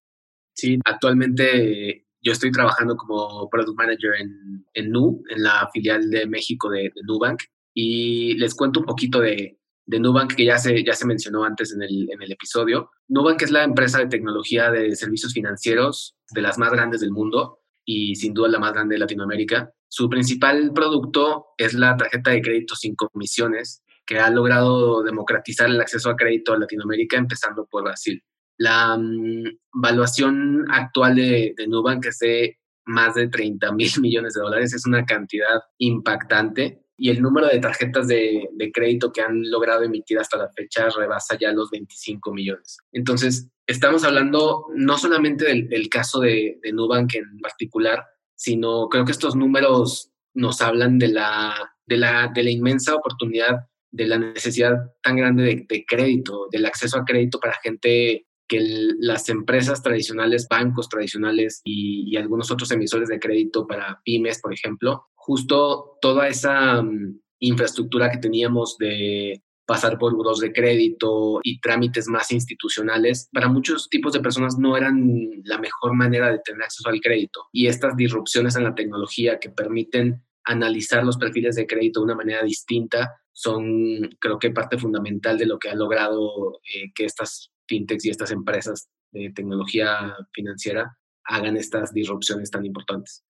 Sí, 0.55 0.79
actualmente 0.85 2.07
yo 2.21 2.33
estoy 2.33 2.53
trabajando 2.53 2.97
como 2.97 3.49
Product 3.49 3.77
Manager 3.77 4.13
en, 4.21 4.67
en 4.75 4.91
Nu, 4.91 5.23
en 5.29 5.43
la 5.43 5.69
filial 5.73 6.11
de 6.11 6.27
México 6.27 6.69
de, 6.71 6.83
de 6.83 7.03
Nubank. 7.05 7.43
Y 7.75 8.35
les 8.35 8.55
cuento 8.55 8.81
un 8.81 8.87
poquito 8.87 9.21
de, 9.21 9.59
de 9.87 10.01
Nubank, 10.01 10.35
que 10.35 10.45
ya 10.45 10.59
se, 10.59 10.83
ya 10.85 10.95
se 10.95 11.07
mencionó 11.07 11.45
antes 11.45 11.73
en 11.73 11.83
el, 11.83 12.09
en 12.11 12.23
el 12.23 12.33
episodio. 12.33 12.91
Nubank 13.09 13.43
es 13.43 13.51
la 13.51 13.65
empresa 13.65 13.99
de 13.99 14.07
tecnología 14.07 14.71
de 14.71 14.95
servicios 14.97 15.33
financieros 15.33 16.17
de 16.33 16.43
las 16.43 16.59
más 16.59 16.71
grandes 16.71 17.01
del 17.01 17.11
mundo 17.11 17.61
y 17.85 18.15
sin 18.17 18.33
duda 18.33 18.49
la 18.49 18.59
más 18.59 18.73
grande 18.73 18.95
de 18.95 19.01
Latinoamérica. 19.01 19.73
Su 19.89 20.09
principal 20.09 20.73
producto 20.75 21.47
es 21.59 21.75
la 21.75 21.97
tarjeta 21.97 22.31
de 22.31 22.43
crédito 22.43 22.75
sin 22.77 22.95
comisiones, 22.95 23.83
que 24.07 24.19
ha 24.19 24.31
logrado 24.31 25.03
democratizar 25.03 25.69
el 25.69 25.81
acceso 25.81 26.11
a 26.11 26.17
crédito 26.17 26.53
a 26.53 26.59
Latinoamérica, 26.59 27.17
empezando 27.17 27.67
por 27.67 27.85
Brasil. 27.85 28.23
La 28.59 28.97
mm, 28.97 29.45
valuación 29.75 30.65
actual 30.71 31.17
de, 31.17 31.55
de 31.57 31.67
Nubank 31.67 32.07
es 32.07 32.19
de 32.19 32.59
más 32.85 33.15
de 33.15 33.29
30 33.29 33.73
mil 33.73 33.91
millones 34.01 34.35
de 34.35 34.41
dólares, 34.41 34.75
es 34.75 34.87
una 34.87 35.05
cantidad 35.05 35.61
impactante 35.79 36.82
y 36.97 37.11
el 37.11 37.23
número 37.23 37.49
de 37.49 37.59
tarjetas 37.59 38.07
de, 38.07 38.49
crédito 38.73 39.13
que 39.13 39.23
han 39.23 39.51
logrado 39.51 39.83
emitir 39.83 40.19
hasta 40.19 40.39
la 40.39 40.49
fecha 40.51 40.89
rebasa 40.91 41.37
ya 41.39 41.53
los 41.53 41.71
25 41.71 42.33
millones. 42.33 42.79
Entonces, 42.93 43.49
estamos 43.67 44.05
hablando 44.05 44.67
no 44.75 44.99
solamente 44.99 45.45
del, 45.45 45.89
caso 45.89 46.21
de, 46.21 46.59
Nubank 46.73 47.15
en 47.15 47.39
particular, 47.41 48.05
sino 48.35 48.89
creo 48.89 49.05
que 49.05 49.13
estos 49.13 49.35
números 49.37 50.11
nos 50.35 50.61
hablan 50.61 50.99
de 50.99 51.09
la, 51.09 51.75
de 51.87 51.97
la, 51.97 52.31
de 52.35 52.43
la 52.45 52.51
inmensa 52.51 52.95
oportunidad, 52.95 53.67
de 53.91 54.07
la 54.07 54.19
necesidad 54.19 54.75
tan 55.03 55.17
grande 55.17 55.67
de, 55.69 55.85
crédito, 55.87 56.49
del 56.51 56.67
acceso 56.67 56.99
a 56.99 57.05
crédito 57.05 57.39
para 57.41 57.59
gente 57.63 58.27
que 58.49 58.61
las 58.99 59.29
empresas 59.29 59.83
tradicionales, 59.83 60.47
bancos 60.49 60.89
tradicionales 60.89 61.63
y, 61.65 62.11
y, 62.11 62.17
algunos 62.17 62.51
otros 62.51 62.71
emisores 62.71 63.09
de 63.09 63.19
crédito 63.19 63.67
para 63.67 64.01
pymes, 64.05 64.41
por 64.41 64.53
ejemplo, 64.53 65.07
justo 65.25 65.99
toda 66.01 66.27
esa 66.27 66.83
mm, 66.83 67.21
infraestructura 67.39 68.11
que 68.11 68.19
teníamos 68.19 68.77
de 68.79 69.43
pasar 69.65 69.97
por 69.97 70.15
buros 70.15 70.41
de 70.41 70.53
crédito 70.53 71.39
y 71.45 71.61
trámites 71.61 72.09
más 72.09 72.33
institucionales, 72.33 73.29
para 73.33 73.49
muchos 73.49 73.89
tipos 73.89 74.13
de 74.13 74.21
personas 74.21 74.59
no 74.59 74.77
eran 74.77 75.31
la 75.45 75.59
mejor 75.59 75.95
manera 75.95 76.31
de 76.31 76.41
tener 76.41 76.63
acceso 76.63 76.89
al 76.89 77.01
crédito. 77.01 77.47
Y 77.53 77.69
estas 77.69 77.97
disrupciones 77.97 78.57
en 78.57 78.65
la 78.65 78.75
tecnología 78.75 79.39
que 79.39 79.51
permiten 79.51 80.25
analizar 80.45 81.05
los 81.05 81.17
perfiles 81.17 81.55
de 81.55 81.69
crédito 81.69 82.01
de 82.01 82.05
una 82.05 82.17
manera 82.17 82.43
distinta 82.43 83.15
son, 83.33 84.11
creo 84.19 84.41
que, 84.41 84.51
parte 84.51 84.77
fundamental 84.77 85.39
de 85.39 85.47
lo 85.47 85.59
que 85.59 85.71
ha 85.71 85.75
logrado 85.77 86.61
eh, 86.75 86.93
que 86.95 87.05
estas 87.05 87.53
fintechs 87.69 88.05
y 88.05 88.11
estas 88.11 88.33
empresas 88.33 88.91
de 89.13 89.31
tecnología 89.31 90.17
financiera 90.33 90.99
hagan 91.25 91.57
estas 91.57 91.95
disrupciones 91.95 92.51
tan 92.51 92.67
importantes 92.67 93.25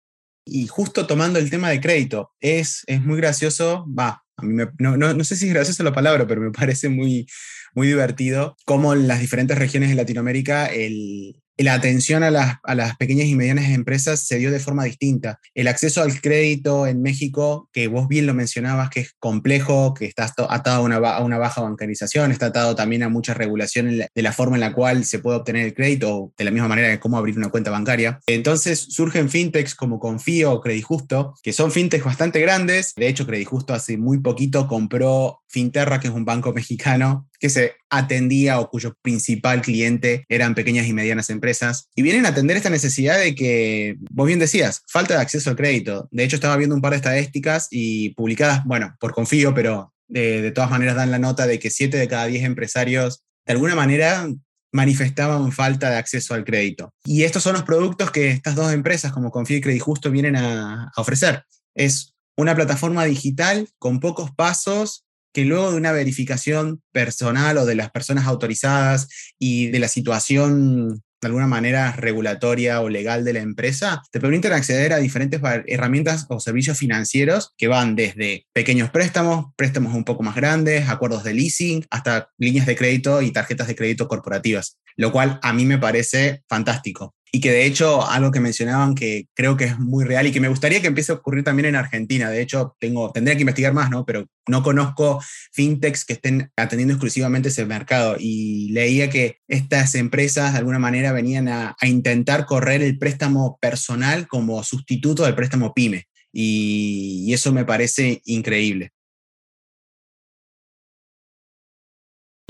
y 0.45 0.67
justo 0.67 1.07
tomando 1.07 1.39
el 1.39 1.51
tema 1.51 1.71
de 1.71 1.81
crédito, 1.81 2.33
es, 2.41 2.83
es 2.87 3.03
muy 3.03 3.17
gracioso, 3.17 3.87
va, 3.87 4.23
a 4.37 4.43
mí 4.43 4.55
no, 4.79 4.97
no, 4.97 5.15
no, 5.15 5.25
sé 5.25 5.37
si 5.37 5.47
es 5.47 5.53
graciosa 5.53 5.83
la 5.83 5.93
palabra, 5.93 6.27
pero 6.27 6.41
me 6.41 6.51
parece 6.53 6.89
muy, 6.89 7.27
muy 7.75 7.87
divertido 7.87 8.57
cómo 8.65 8.93
en 8.93 9.09
las 9.09 9.21
diferentes 9.21 9.59
regiones 9.59 9.91
de 9.91 9.97
Latinoamérica 9.97 10.67
el, 10.67 11.40
la 11.63 11.75
atención 11.75 12.23
a 12.23 12.31
las, 12.31 12.97
pequeñas 12.97 13.27
y 13.27 13.35
medianas 13.35 13.71
empresas 13.71 14.21
se 14.27 14.39
dio 14.39 14.51
de 14.51 14.61
forma 14.61 14.85
distinta. 14.85 15.39
El 15.55 15.69
acceso 15.69 16.03
al 16.03 16.21
crédito 16.21 16.87
en 16.87 17.03
México, 17.03 17.69
que 17.73 17.89
vos 17.89 18.09
bien 18.09 18.27
lo 18.27 18.35
mencionabas, 18.35 18.91
que 18.91 19.01
es 19.01 19.15
complejo, 19.19 19.95
que 19.95 20.07
está 20.07 20.25
atado 20.25 20.79
a 20.79 21.21
una, 21.23 21.39
baja 21.39 21.61
bancarización, 21.61 22.31
está 22.31 22.47
atado 22.47 22.75
también 22.75 23.03
a 23.03 23.09
mucha 23.09 23.35
regulación 23.35 23.99
de 24.15 24.23
la 24.23 24.33
forma 24.33 24.57
en 24.57 24.61
la 24.61 24.73
cual 24.73 25.05
se 25.05 25.19
puede 25.19 25.39
obtener 25.39 25.67
el 25.67 25.75
crédito, 25.75 26.33
de 26.37 26.45
la 26.45 26.51
misma 26.51 26.69
manera 26.69 26.89
que 26.89 27.01
cómo 27.01 27.19
abrir 27.19 27.37
una 27.37 27.51
cuenta 27.51 27.71
bancaria. 27.71 28.21
Entonces 28.27 28.79
surgen 28.91 29.29
fintechs 29.29 29.75
como 29.75 29.99
Confío 29.99 30.53
o 30.53 30.61
Credijusto, 30.61 31.35
que 31.43 31.53
son 31.53 31.71
fintechs 31.71 32.05
bastante 32.05 32.41
grandes. 32.41 32.95
De 32.97 33.09
hecho, 33.09 33.27
Credijusto 33.27 33.75
hace 33.75 33.97
muy 33.97 34.19
poquito 34.19 34.67
compró 34.67 35.41
Finterra, 35.49 36.01
que 36.01 36.09
es 36.09 36.15
un 36.15 36.25
banco 36.25 36.53
mexicano 36.53 37.30
que 37.41 37.49
se 37.49 37.75
atendía 37.89 38.61
o 38.61 38.71
cuyo 38.71 38.95
principal 39.03 39.63
cliente 39.63 40.25
eran 40.29 40.55
pequeñas 40.55 40.87
y 40.87 40.93
medianas 40.93 41.31
empresas, 41.31 41.89
y 41.97 42.03
vienen 42.03 42.27
a 42.27 42.29
atender 42.29 42.57
esta 42.57 42.71
necesidad 42.71 43.19
de 43.19 43.35
que, 43.35 43.97
vos 44.11 44.27
bien 44.27 44.39
decías, 44.39 44.83
falta 44.87 45.15
de 45.15 45.21
acceso 45.21 45.51
al 45.51 45.57
crédito. 45.57 46.07
De 46.13 46.23
hecho, 46.23 46.37
estaba 46.37 46.57
viendo 46.57 46.77
un 46.77 46.83
par 46.83 46.93
de 46.93 46.99
estadísticas 46.99 47.69
y 47.71 48.11
publicadas, 48.11 48.63
bueno, 48.65 48.95
por 49.01 49.13
confío, 49.13 49.55
pero 49.55 49.93
de, 50.07 50.53
todas 50.53 50.71
maneras 50.71 50.97
dan 50.97 51.11
la 51.11 51.19
nota 51.19 51.47
de 51.47 51.59
que 51.59 51.71
7 51.71 51.97
de 51.97 52.09
cada 52.09 52.27
10 52.27 52.45
empresarios, 52.45 53.25
de 53.47 53.55
alguna 53.55 53.75
manera, 53.75 54.29
manifestaban 54.73 55.51
falta 55.51 55.91
de 55.91 55.97
acceso 55.97 56.35
al 56.35 56.45
crédito. 56.45 56.93
Y 57.05 57.25
estos 57.25 57.43
son 57.43 57.55
los 57.55 57.65
productos 57.65 58.11
que 58.11 58.31
estas 58.31 58.55
dos 58.55 58.73
empresas 58.73 59.13
como 59.13 59.31
Confío 59.31 59.57
y 59.57 59.61
Credit 59.61 59.83
Justo 59.83 60.11
vienen 60.11 60.37
a, 60.37 60.93
a 60.95 61.01
ofrecer. 61.01 61.45
Es 61.75 62.15
una 62.37 62.55
plataforma 62.55 63.05
digital 63.05 63.69
con 63.79 63.99
pocos 63.99 64.31
pasos 64.31 65.05
que 65.33 65.45
luego 65.45 65.71
de 65.71 65.77
una 65.77 65.93
verificación 65.93 66.83
personal 66.93 67.59
o 67.59 67.67
de 67.67 67.75
las 67.75 67.91
personas 67.91 68.27
autorizadas 68.27 69.09
y 69.39 69.69
de 69.69 69.79
la 69.79 69.89
situación 69.89 71.03
de 71.21 71.27
alguna 71.27 71.47
manera 71.47 71.93
regulatoria 71.93 72.81
o 72.81 72.89
legal 72.89 73.25
de 73.25 73.35
la 73.35 73.41
empresa, 73.41 74.03
te 74.11 74.21
permiten 74.21 74.53
acceder 74.53 74.93
a 74.93 74.99
diferentes 74.99 75.41
herramientas 75.67 76.25
o 76.31 76.41
servicios 76.41 76.79
financieros 76.79 77.53
que 77.59 77.69
van 77.69 77.95
desde 77.95 78.47
pequeños 78.55 78.91
préstamos, 78.91 79.47
préstamos 79.57 79.95
un 79.95 80.05
poco 80.05 80.23
más 80.23 80.35
grandes, 80.35 80.89
acuerdos 80.89 81.23
de 81.25 81.35
leasing, 81.35 81.85
hasta 81.91 82.31
líneas 82.39 82.67
de 82.67 82.77
crédito 82.77 83.21
y 83.21 83.33
tarjetas 83.33 83.69
de 83.69 83.77
crédito 83.77 84.09
corporativas, 84.09 84.79
lo 85.01 85.13
cual 85.13 85.39
a 85.43 85.53
mí 85.55 85.65
me 85.65 85.79
parece 85.79 86.43
fantástico 86.47 87.15
y 87.33 87.41
que 87.41 87.53
de 87.53 87.65
hecho 87.65 88.07
algo 88.07 88.31
que 88.31 88.41
mencionaban 88.41 88.95
que 88.95 89.29
creo 89.35 89.57
que 89.57 89.65
es 89.65 89.79
muy 89.79 90.05
real 90.05 90.27
y 90.27 90.33
que 90.33 90.41
me 90.41 90.49
gustaría 90.49 90.81
que 90.81 90.89
empiece 90.89 91.13
a 91.13 91.15
ocurrir 91.15 91.45
también 91.45 91.67
en 91.67 91.77
Argentina. 91.77 92.29
De 92.29 92.43
hecho, 92.43 92.77
tengo, 92.79 93.13
tendría 93.13 93.37
que 93.37 93.43
investigar 93.43 93.73
más, 93.73 93.89
¿no? 93.89 94.05
Pero 94.05 94.27
no 94.49 94.63
conozco 94.63 95.23
fintechs 95.53 96.05
que 96.05 96.15
estén 96.15 96.51
atendiendo 96.57 96.93
exclusivamente 96.93 97.49
ese 97.49 97.65
mercado 97.65 98.17
y 98.19 98.71
leía 98.73 99.09
que 99.11 99.39
estas 99.49 99.95
empresas 99.95 100.53
de 100.53 100.59
alguna 100.59 100.79
manera 100.79 101.13
venían 101.13 101.49
a, 101.49 101.77
intentar 101.83 102.47
correr 102.47 102.83
el 102.83 102.99
préstamo 102.99 103.59
personal 103.61 104.27
como 104.29 104.63
sustituto 104.65 105.25
del 105.25 105.35
préstamo 105.35 105.73
pyme 105.73 106.09
y, 106.33 107.25
y 107.27 107.33
eso 107.33 107.53
me 107.53 107.65
parece 107.65 108.21
increíble. 108.25 108.91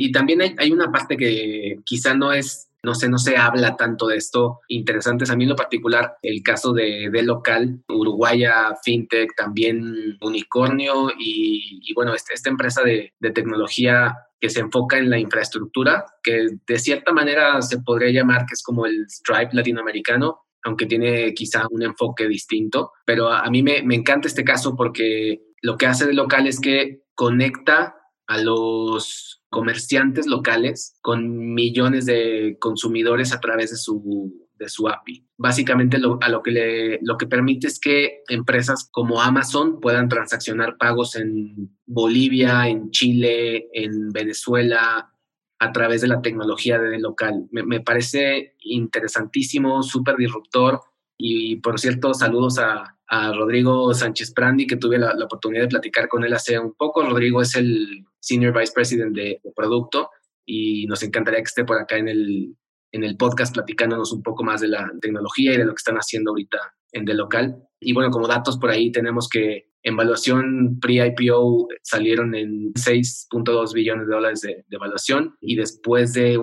Y 0.02 0.12
también 0.12 0.40
hay, 0.40 0.54
hay 0.56 0.72
una 0.72 0.90
parte 0.90 1.18
que 1.18 1.76
quizá 1.84 2.14
no 2.14 2.32
es 2.32 2.70
no 2.82 2.94
sé, 2.94 3.10
no 3.10 3.18
se 3.18 3.36
habla 3.36 3.76
tanto 3.76 4.06
de 4.06 4.16
esto. 4.16 4.60
Interesantes 4.68 5.28
a 5.28 5.36
mí 5.36 5.44
en 5.44 5.50
lo 5.50 5.56
particular, 5.56 6.16
el 6.22 6.42
caso 6.42 6.72
de, 6.72 7.10
de 7.12 7.22
Local, 7.22 7.82
Uruguaya, 7.86 8.74
FinTech, 8.82 9.34
también 9.36 10.16
Unicornio 10.22 11.10
y, 11.18 11.92
bueno, 11.94 12.14
esta, 12.14 12.32
esta 12.32 12.48
empresa 12.48 12.82
de, 12.82 13.12
de 13.20 13.30
tecnología 13.32 14.16
que 14.40 14.48
se 14.48 14.60
enfoca 14.60 14.96
en 14.96 15.10
la 15.10 15.18
infraestructura, 15.18 16.06
que 16.22 16.46
de 16.66 16.78
cierta 16.78 17.12
manera 17.12 17.60
se 17.60 17.80
podría 17.80 18.10
llamar 18.10 18.46
que 18.46 18.54
es 18.54 18.62
como 18.62 18.86
el 18.86 19.04
Stripe 19.10 19.50
latinoamericano, 19.52 20.40
aunque 20.64 20.86
tiene 20.86 21.34
quizá 21.34 21.66
un 21.70 21.82
enfoque 21.82 22.26
distinto. 22.26 22.92
Pero 23.04 23.28
a, 23.28 23.40
a 23.40 23.50
mí 23.50 23.62
me, 23.62 23.82
me, 23.82 23.96
encanta 23.96 24.26
este 24.26 24.44
caso 24.44 24.74
porque 24.74 25.42
lo 25.60 25.76
que 25.76 25.86
hace 25.86 26.06
de 26.06 26.14
local 26.14 26.46
es 26.46 26.58
que 26.58 27.02
conecta 27.14 27.96
a 28.26 28.38
los 28.38 29.39
comerciantes 29.50 30.26
locales 30.26 30.96
con 31.02 31.54
millones 31.54 32.06
de 32.06 32.56
consumidores 32.60 33.32
a 33.32 33.40
través 33.40 33.70
de 33.70 33.76
su, 33.76 34.48
de 34.58 34.68
su 34.68 34.88
API. 34.88 35.26
Básicamente 35.36 35.98
lo, 35.98 36.18
a 36.22 36.28
lo 36.28 36.42
que, 36.42 36.50
le, 36.52 36.98
lo 37.02 37.18
que 37.18 37.26
permite 37.26 37.66
es 37.66 37.80
que 37.80 38.22
empresas 38.28 38.88
como 38.90 39.20
Amazon 39.20 39.80
puedan 39.80 40.08
transaccionar 40.08 40.78
pagos 40.78 41.16
en 41.16 41.76
Bolivia, 41.86 42.68
en 42.68 42.90
Chile, 42.90 43.68
en 43.72 44.10
Venezuela, 44.10 45.12
a 45.58 45.72
través 45.72 46.00
de 46.00 46.08
la 46.08 46.22
tecnología 46.22 46.78
de 46.78 46.98
local. 46.98 47.46
Me, 47.50 47.62
me 47.64 47.80
parece 47.80 48.54
interesantísimo, 48.60 49.82
súper 49.82 50.16
disruptor 50.16 50.80
Y 51.22 51.56
por 51.56 51.78
cierto, 51.78 52.14
saludos 52.14 52.58
a, 52.58 52.96
Rodrigo 53.34 53.92
Sánchez 53.92 54.32
Prandi, 54.32 54.68
que 54.68 54.76
tuve 54.76 54.96
la, 54.96 55.12
oportunidad 55.24 55.64
de 55.64 55.68
platicar 55.68 56.08
con 56.08 56.24
él 56.24 56.32
hace 56.32 56.58
un 56.58 56.74
poco. 56.74 57.02
Rodrigo 57.02 57.42
es 57.42 57.56
el 57.56 58.06
Senior 58.20 58.56
Vice 58.56 58.72
President 58.72 59.14
de, 59.14 59.40
producto 59.54 60.10
y 60.46 60.86
nos 60.86 61.02
encantaría 61.02 61.40
que 61.40 61.48
esté 61.48 61.64
por 61.64 61.76
acá 61.76 61.98
en 61.98 62.08
el, 62.08 62.56
en 62.92 63.04
el 63.04 63.16
podcast 63.16 63.52
platicándonos 63.52 64.12
un 64.12 64.22
poco 64.22 64.44
más 64.44 64.60
de 64.60 64.68
la 64.68 64.90
tecnología 65.00 65.52
y 65.52 65.58
de 65.58 65.64
lo 65.64 65.72
que 65.72 65.80
están 65.80 65.96
haciendo 65.96 66.30
ahorita 66.30 66.58
en 66.92 67.04
The 67.04 67.14
Local. 67.14 67.56
Y 67.80 67.92
bueno, 67.92 68.10
como 68.10 68.28
datos 68.28 68.56
por 68.56 68.70
ahí 68.70 68.92
tenemos 68.92 69.28
que 69.28 69.72
en 69.82 69.96
valuación 69.96 70.78
pre-IPO 70.80 71.68
salieron 71.82 72.34
en 72.34 72.72
6.2 72.74 73.74
billones 73.74 74.06
de 74.06 74.14
dólares 74.14 74.40
de, 74.40 74.64
de 74.68 74.76
evaluación 74.76 75.34
y 75.40 75.56
después 75.56 76.12
de, 76.12 76.38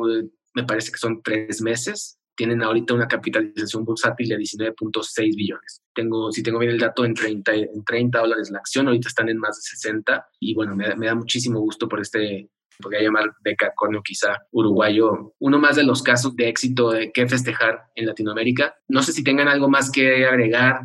me 0.54 0.64
parece 0.66 0.92
que 0.92 0.98
son 0.98 1.22
tres 1.24 1.62
meses, 1.62 2.20
tienen 2.38 2.64
ahorita 2.64 2.94
una 2.94 3.08
capitalización 3.08 3.84
bursátil 3.84 4.30
de 4.30 4.38
19.6 4.38 5.36
billones. 5.36 5.82
Tengo, 5.94 6.32
si 6.32 6.44
tengo 6.44 6.60
bien 6.60 6.72
el 6.72 6.80
dato, 6.80 7.04
en 7.04 7.14
30, 7.14 7.54
en 7.54 7.84
30 7.84 8.20
dólares 8.20 8.52
la 8.52 8.60
acción, 8.60 8.88
ahorita 8.88 9.10
están 9.10 9.28
en 9.28 9.40
más 9.40 9.58
de 9.58 9.62
60 9.64 10.28
y 10.40 10.54
bueno, 10.54 10.76
me, 10.76 11.08
da 11.08 11.16
muchísimo 11.16 11.60
gusto 11.60 11.90
por 11.90 12.00
este, 12.00 12.50
podría 12.80 13.02
llamar 13.02 13.34
de 13.44 13.56
cacornio 13.56 14.02
quizá 14.04 14.38
uruguayo, 14.52 15.34
uno 15.40 15.58
más 15.58 15.76
de 15.76 15.84
los 15.84 16.04
casos 16.04 16.36
de 16.36 16.48
éxito 16.48 16.92
de 16.92 17.12
que 17.12 17.28
festejar 17.28 17.88
en 17.96 18.06
Latinoamérica. 18.06 18.76
No 18.88 19.02
sé 19.02 19.12
si 19.12 19.24
tengan 19.24 19.48
algo 19.48 19.68
más 19.68 19.92
que 19.92 20.26
agregar 20.26 20.82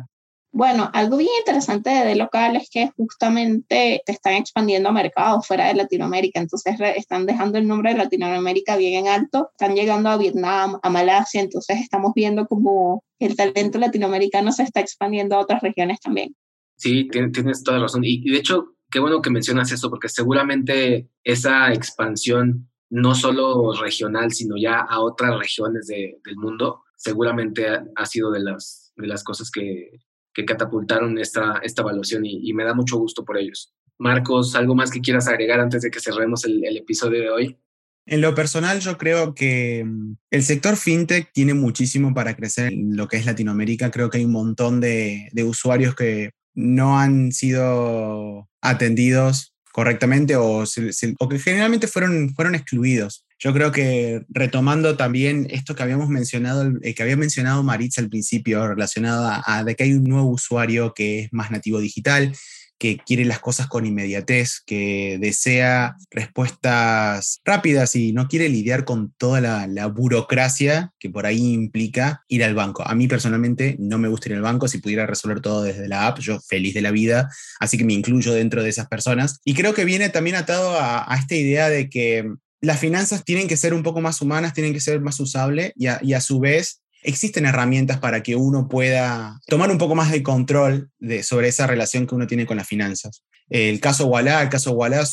bueno, 0.53 0.91
algo 0.93 1.17
bien 1.17 1.31
interesante 1.39 1.89
de 1.89 2.15
local 2.15 2.55
es 2.55 2.69
que 2.69 2.91
justamente 2.95 4.03
te 4.05 4.11
están 4.11 4.35
expandiendo 4.35 4.89
a 4.89 4.91
mercados 4.91 5.47
fuera 5.47 5.67
de 5.67 5.73
Latinoamérica, 5.73 6.39
entonces 6.39 6.75
están 6.95 7.25
dejando 7.25 7.57
el 7.57 7.67
nombre 7.67 7.91
de 7.91 7.97
Latinoamérica 7.97 8.77
bien 8.77 8.93
en 8.93 9.11
alto, 9.11 9.49
están 9.51 9.75
llegando 9.75 10.09
a 10.09 10.17
Vietnam, 10.17 10.79
a 10.83 10.89
Malasia, 10.91 11.41
entonces 11.41 11.79
estamos 11.81 12.11
viendo 12.13 12.45
como 12.45 13.03
el 13.17 13.35
talento 13.35 13.79
latinoamericano 13.79 14.51
se 14.51 14.61
está 14.61 14.79
expandiendo 14.79 15.35
a 15.35 15.39
otras 15.39 15.63
regiones 15.63 15.99
también. 15.99 16.35
Sí, 16.77 17.07
tienes 17.09 17.63
toda 17.63 17.79
razón. 17.79 18.03
Y, 18.03 18.29
de 18.29 18.37
hecho, 18.37 18.75
qué 18.91 18.99
bueno 18.99 19.23
que 19.23 19.31
mencionas 19.31 19.71
eso, 19.71 19.89
porque 19.89 20.07
seguramente 20.07 21.09
esa 21.23 21.73
expansión, 21.73 22.69
no 22.91 23.15
solo 23.15 23.73
regional, 23.73 24.31
sino 24.31 24.55
ya 24.55 24.81
a 24.81 24.99
otras 24.99 25.35
regiones 25.39 25.87
del 25.87 26.35
mundo, 26.35 26.83
seguramente 26.95 27.65
ha, 27.95 28.05
sido 28.05 28.29
de 28.29 28.41
las, 28.41 28.93
de 28.95 29.07
las 29.07 29.23
cosas 29.23 29.49
que, 29.49 29.99
que 30.33 30.45
catapultaron 30.45 31.17
esta, 31.19 31.59
esta 31.63 31.81
evaluación 31.81 32.25
y, 32.25 32.53
me 32.53 32.63
da 32.63 32.73
mucho 32.73 32.97
gusto 32.97 33.23
por 33.23 33.37
ellos. 33.37 33.73
Marcos, 33.99 34.55
¿algo 34.55 34.75
más 34.75 34.91
que 34.91 35.01
quieras 35.01 35.27
agregar 35.27 35.59
antes 35.59 35.81
de 35.83 35.91
que 35.91 35.99
cerremos 35.99 36.43
el, 36.45 36.77
episodio 36.77 37.21
de 37.21 37.29
hoy? 37.29 37.57
En 38.05 38.21
lo 38.21 38.35
personal, 38.35 38.79
yo 38.79 38.97
creo 38.97 39.33
que 39.33 39.83
mm, 39.85 40.15
el 40.31 40.43
sector 40.43 40.75
fintech 40.75 41.31
tiene 41.31 41.53
muchísimo 41.53 42.13
para 42.13 42.35
crecer 42.35 42.73
en 42.73 42.97
lo 42.97 43.07
que 43.07 43.17
es 43.17 43.25
Latinoamérica. 43.25 43.91
Creo 43.91 44.09
que 44.09 44.17
hay 44.17 44.25
un 44.25 44.31
montón 44.31 44.81
de, 44.81 45.29
de 45.31 45.43
usuarios 45.43 45.95
que 45.95 46.31
no 46.53 46.99
han 46.99 47.31
sido 47.31 48.49
atendidos 48.61 49.53
correctamente 49.73 50.35
o, 50.35 50.63
o, 50.63 51.29
que 51.29 51.39
generalmente 51.39 51.87
fueron, 51.87 52.33
fueron 52.35 52.55
excluidos. 52.55 53.25
Yo 53.43 53.51
creo 53.51 53.73
que 53.73 54.23
retomando 54.29 54.95
también 54.95 55.47
esto 55.49 55.75
que 55.75 55.83
habíamos 55.83 56.07
mencionado, 56.07 56.71
eh, 56.81 56.95
que 56.95 57.03
había 57.03 57.17
mencionado 57.17 57.61
Maritza 57.61 57.99
al 57.99 58.07
principio, 58.07 58.65
relacionado 58.65 59.29
a, 59.45 59.63
de 59.65 59.75
que 59.75 59.83
hay 59.83 59.91
un 59.91 60.05
nuevo 60.05 60.29
usuario 60.29 60.93
que 60.93 61.23
es 61.23 61.33
más 61.33 61.51
nativo 61.51 61.81
digital, 61.81 62.33
que 62.79 62.99
quiere 63.05 63.25
las 63.25 63.39
cosas 63.39 63.67
con 63.67 63.85
inmediatez, 63.85 64.61
que 64.65 65.17
desea 65.19 65.97
respuestas 66.09 67.41
rápidas 67.43 67.97
y 67.97 68.13
no 68.13 68.29
quiere 68.29 68.47
lidiar 68.47 68.85
con 68.85 69.13
toda 69.17 69.41
la, 69.41 69.87
burocracia 69.87 70.93
que 70.97 71.09
por 71.09 71.25
ahí 71.25 71.51
implica 71.51 72.23
ir 72.29 72.45
al 72.45 72.55
banco. 72.55 72.87
A 72.87 72.95
mí 72.95 73.09
personalmente 73.09 73.75
no 73.77 73.97
me 73.97 74.07
gusta 74.07 74.29
ir 74.29 74.35
al 74.35 74.41
banco, 74.41 74.69
si 74.69 74.77
pudiera 74.77 75.05
resolver 75.05 75.41
todo 75.41 75.63
desde 75.63 75.89
la 75.89 76.07
app, 76.07 76.19
yo 76.19 76.39
feliz 76.39 76.73
de 76.73 76.81
la 76.81 76.91
vida, 76.91 77.29
así 77.59 77.77
que 77.77 77.83
me 77.83 77.91
incluyo 77.91 78.33
dentro 78.33 78.63
de 78.63 78.69
esas 78.69 78.87
personas. 78.87 79.41
Y 79.43 79.53
creo 79.53 79.73
que 79.73 79.83
viene 79.83 80.07
también 80.07 80.37
atado 80.37 80.77
a 80.79 81.13
esta 81.19 81.35
idea 81.35 81.67
de 81.67 81.89
que 81.89 82.37
las 82.63 82.79
finanzas 82.79 83.25
tienen 83.25 83.49
que 83.49 83.57
ser 83.57 83.73
un 83.73 83.83
poco 83.83 83.99
más 83.99 84.21
humanas, 84.21 84.53
tienen 84.53 84.73
que 84.73 84.79
ser 84.79 85.01
más 85.01 85.19
usables 85.19 85.73
y 85.75 85.87
a, 85.87 86.21
su 86.21 86.39
vez 86.39 86.81
existen 87.03 87.45
herramientas 87.45 87.99
para 87.99 88.23
que 88.23 88.37
uno 88.37 88.69
pueda 88.69 89.37
tomar 89.47 89.69
un 89.69 89.77
poco 89.77 89.95
más 89.95 90.11
de 90.11 90.23
control 90.23 90.89
de, 90.97 91.23
sobre 91.23 91.49
esa 91.49 91.67
relación 91.67 92.07
que 92.07 92.15
uno 92.15 92.25
tiene 92.25 92.45
con 92.45 92.55
las 92.55 92.65
finanzas. 92.65 93.25
El 93.49 93.81
caso 93.81 94.05
Walla, 94.05 94.41
el 94.41 94.47
caso 94.47 94.71
Walla, 94.71 95.03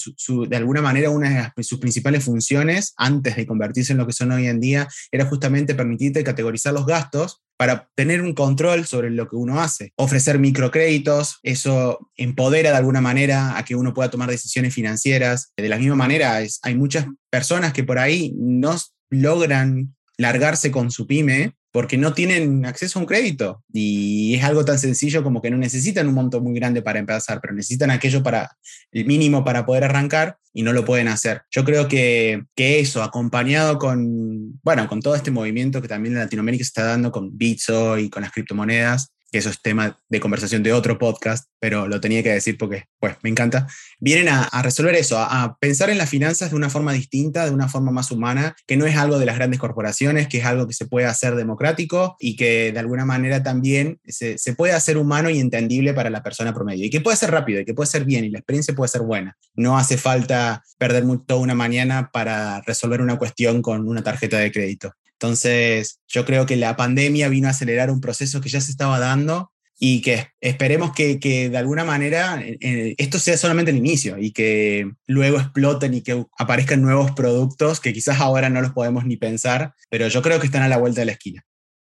de 0.49 0.57
alguna 0.57 0.81
manera 0.81 1.11
una 1.11 1.53
de 1.57 1.65
sus 1.65 1.81
principales 1.81 2.23
funciones 2.23 2.95
antes 2.97 3.35
de 3.35 3.47
convertirse 3.47 3.93
en 3.93 3.99
lo 3.99 4.07
que 4.07 4.13
son 4.13 4.31
hoy 4.31 4.47
en 4.47 4.61
día 4.61 4.87
era 5.11 5.27
justamente 5.27 5.75
permitirte 5.75 6.23
categorizar 6.23 6.73
los 6.73 6.87
gastos 6.87 7.43
para 7.61 7.91
tener 7.95 8.23
un 8.23 8.33
control 8.33 8.87
sobre 8.87 9.11
lo 9.11 9.29
que 9.29 9.37
uno 9.37 9.61
hace. 9.61 9.93
Ofrecer 9.97 10.39
microcréditos, 10.39 11.41
eso 11.43 12.11
empodera 12.17 12.71
de 12.71 12.79
alguna 12.79 13.03
manera 13.03 13.59
a 13.59 13.67
que 13.67 13.75
uno 13.75 13.93
pueda 13.93 14.09
tomar 14.09 14.31
decisiones 14.31 14.73
financieras. 14.73 15.53
De 15.59 15.69
la 15.69 15.77
misma 15.77 15.95
manera, 15.95 16.37
hay 16.63 16.75
muchas 16.75 17.05
personas 17.29 17.75
que 17.75 17.85
por 17.85 17.99
ahí 17.99 18.33
no 18.39 18.79
logran 19.11 19.95
largarse 20.17 20.71
con 20.71 20.91
su 20.91 21.07
pyme 21.07 21.53
porque 21.73 21.97
no 21.97 22.13
tienen 22.13 22.67
acceso 22.67 22.99
a 22.99 23.03
un 23.03 23.07
crédito. 23.07 23.63
Y 23.73 24.35
es 24.35 24.45
algo 24.45 24.65
tan 24.65 24.79
sencillo 24.79 25.23
como 25.23 25.41
que 25.41 25.51
no 25.51 25.57
necesitan 25.57 26.09
un 26.09 26.15
monto 26.15 26.41
muy 26.41 26.55
grande 26.55 26.83
para 26.83 26.99
empezar, 26.99 27.41
pero 27.41 27.55
necesitan 27.55 27.91
aquello 27.91 28.23
para 28.23 28.57
el 28.93 29.05
mínimo 29.05 29.45
para 29.45 29.65
poder 29.65 29.85
arrancar 29.85 30.37
y 30.53 30.63
no 30.63 30.73
lo 30.73 30.85
pueden 30.85 31.09
hacer. 31.09 31.43
Yo 31.51 31.65
creo 31.65 31.87
que, 31.89 32.43
que 32.57 32.81
eso, 32.81 33.03
acompañado 33.03 33.79
con, 33.79 34.61
bueno, 34.63 34.89
con 34.89 35.01
todo 35.01 35.15
este 35.15 35.31
movimiento 35.31 35.81
que 35.81 35.89
también 35.89 36.15
en 36.15 36.21
Latinoamérica 36.21 36.65
se 36.65 36.69
está 36.69 36.85
dando 36.85 37.13
con 37.13 37.37
Bitso 37.37 37.99
y 37.99 38.11
con 38.11 38.23
las 38.23 38.33
criptomonedas, 38.33 39.13
que 39.31 39.39
eso 39.39 39.51
es 39.51 39.63
tema 39.63 39.99
de 40.09 40.21
conversación 40.21 40.63
de 40.63 40.73
otro 40.73 40.99
podcast, 40.99 41.49
pero 41.59 41.87
lo 41.87 42.01
tenía 42.01 42.23
que 42.23 42.31
decir 42.31 42.57
porque, 42.59 42.87
pues, 42.99 43.17
me 43.23 43.31
encanta, 43.31 43.67
vienen 44.01 44.29
a, 44.29 44.49
resolver 44.63 44.95
eso, 44.95 45.19
a, 45.19 45.57
pensar 45.61 45.91
en 45.91 45.99
las 45.99 46.09
finanzas 46.09 46.51
de 46.51 46.57
una 46.57 46.71
forma 46.71 46.93
distinta, 46.93 47.45
de 47.45 47.51
una 47.51 47.69
forma 47.69 47.93
más 47.93 48.11
humana, 48.11 48.57
que 48.67 48.77
no 48.77 48.87
es 48.87 48.97
algo 48.97 49.19
de 49.19 49.27
las 49.27 49.37
grandes 49.37 49.61
corporaciones, 49.61 50.29
que 50.29 50.39
es 50.39 50.45
algo 50.45 50.67
que 50.67 50.75
se 50.75 50.87
puede 50.87 51.07
hacer 51.07 51.37
democrático 51.37 52.17
y 52.19 52.37
que 52.37 52.73
de 52.73 52.79
alguna 52.79 53.05
manera 53.05 53.43
también 53.43 54.01
se, 54.07 54.39
se 54.39 54.55
puede 54.55 54.73
hacer 54.73 54.97
humano 54.97 55.31
y 55.31 55.39
entendible 55.39 55.95
para 55.95 56.11
la 56.11 56.23
persona 56.23 56.55
promedio, 56.55 56.87
y 56.87 56.91
que 56.91 57.01
puede 57.01 57.17
ser 57.17 57.31
rápido, 57.31 57.61
y 57.61 57.65
que 57.65 57.75
puede 57.75 57.89
ser 57.89 58.05
bien, 58.05 58.25
y 58.25 58.31
la 58.31 58.39
experiencia 58.39 58.75
puede 58.75 58.89
ser 58.89 59.03
buena. 59.03 59.37
No 59.55 59.79
hace 59.79 59.97
falta 59.97 60.63
perder 60.79 61.05
toda 61.27 61.41
una 61.41 61.55
mañana 61.55 62.11
para 62.13 62.61
resolver 62.63 63.01
una 63.01 63.19
cuestión 63.19 63.63
con 63.63 63.89
una 63.89 64.03
tarjeta 64.03 64.39
de 64.39 64.53
crédito. 64.53 64.93
Entonces, 65.23 66.01
yo 66.09 66.25
creo 66.25 66.47
que 66.47 66.57
la 66.57 66.77
pandemia 66.77 67.29
vino 67.29 67.47
a 67.47 67.51
acelerar 67.51 67.91
un 67.91 68.01
proceso 68.01 68.41
que 68.41 68.49
ya 68.49 68.63
se 68.63 68.71
estaba 68.71 68.99
dando 68.99 69.53
y 69.79 70.01
que 70.01 70.29
esperemos 70.41 70.93
que, 70.95 71.19
de 71.51 71.59
alguna 71.59 71.85
manera 71.85 72.41
eh, 72.43 72.57
eh, 72.63 72.95
esto 72.97 73.19
sea 73.19 73.37
solamente 73.37 73.71
el 73.71 73.77
inicio 73.77 74.17
y 74.19 74.33
que 74.33 74.91
luego 75.07 75.39
exploten 75.39 75.93
y 75.93 76.03
que 76.03 76.25
aparezcan 76.39 76.81
nuevos 76.81 77.11
productos 77.11 77.81
que 77.81 77.93
quizás 77.93 78.19
ahora 78.19 78.49
no 78.49 78.63
los 78.63 78.73
podemos 78.73 79.05
ni 79.05 79.19
pensar, 79.19 79.75
pero 79.91 80.09
yo 80.09 80.23
creo 80.23 80.41
que 80.41 80.47
están 80.47 80.63
a 80.63 80.69
la 80.69 80.79
vuelta 80.79 81.03
de 81.03 81.07
la 81.07 81.13
esquina. 81.13 81.45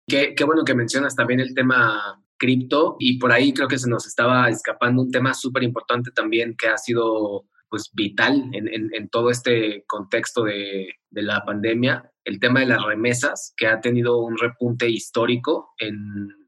Qué, 0.07 0.35
qué 0.35 0.43
bueno 0.43 0.63
que 0.63 0.75
mencionas 0.75 1.15
también 1.15 1.39
el 1.39 1.55
tema 1.55 2.23
cripto 2.37 2.97
y 2.99 3.17
por 3.17 3.31
ahí 3.31 3.51
creo 3.51 3.67
que 3.67 3.79
se 3.79 3.89
nos 3.89 4.05
estaba 4.05 4.47
escapando 4.49 5.01
un 5.01 5.09
tema 5.09 5.33
súper 5.33 5.63
importante 5.63 6.11
también 6.11 6.55
que 6.55 6.67
ha 6.67 6.77
sido 6.77 7.47
pues 7.73 7.89
vital 7.91 8.51
en, 8.53 9.09
todo 9.09 9.31
este 9.31 9.83
contexto 9.87 10.43
de, 10.43 10.93
de, 11.09 11.21
la 11.23 11.43
pandemia, 11.43 12.07
el 12.23 12.39
tema 12.39 12.59
de 12.59 12.67
las 12.67 12.85
remesas, 12.85 13.51
que 13.57 13.65
ha 13.65 13.81
tenido 13.81 14.19
un 14.19 14.37
repunte 14.37 14.87
histórico 14.87 15.71
en 15.79 15.95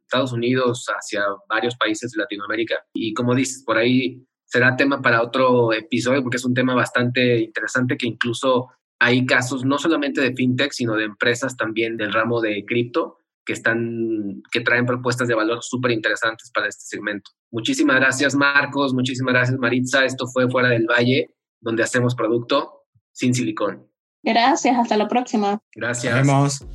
Estados 0.01 0.33
Unidos 0.33 0.85
hacia 0.87 1.23
varios 1.49 1.75
países 1.77 2.11
de 2.11 2.21
Latinoamérica. 2.21 2.75
Y 2.93 3.15
como 3.15 3.33
dices, 3.33 3.63
por 3.65 3.75
ahí 3.75 4.23
será 4.45 4.75
tema 4.75 5.01
para 5.01 5.23
otro 5.23 5.73
episodio, 5.73 6.21
porque 6.21 6.37
es 6.37 6.45
un 6.45 6.53
tema 6.53 6.75
bastante 6.75 7.39
interesante 7.39 7.97
que 7.97 8.05
incluso 8.05 8.69
hay 8.99 9.25
casos 9.25 9.65
no 9.65 9.79
solamente 9.79 10.21
de 10.21 10.35
fintech, 10.35 10.73
sino 10.73 10.93
de 10.93 11.05
empresas 11.05 11.57
también 11.57 11.97
del 11.97 12.13
ramo 12.13 12.39
de 12.39 12.63
cripto 12.65 13.17
que 13.45 13.53
están, 13.53 14.41
que 14.51 14.61
traen 14.61 14.85
propuestas 14.85 15.27
de 15.27 15.35
valor 15.35 15.59
súper 15.61 15.91
interesantes 15.91 16.51
para 16.53 16.67
este 16.67 16.85
segmento. 16.85 17.31
Muchísimas 17.51 17.97
gracias, 17.97 18.35
Marcos. 18.35 18.93
Muchísimas 18.93 19.33
gracias, 19.33 19.57
Maritza. 19.59 20.03
Esto 20.03 20.27
fue 20.27 20.49
Fuera 20.49 20.69
del 20.69 20.87
Valle, 20.87 21.33
donde 21.61 21.83
hacemos 21.83 22.15
producto 22.15 22.85
sin 23.11 23.33
silicón. 23.33 23.87
Gracias, 24.23 24.75
hasta 24.77 24.97
la 24.97 25.07
próxima. 25.07 25.59
Gracias. 25.75 26.15
Nos 26.15 26.25
vemos. 26.25 26.65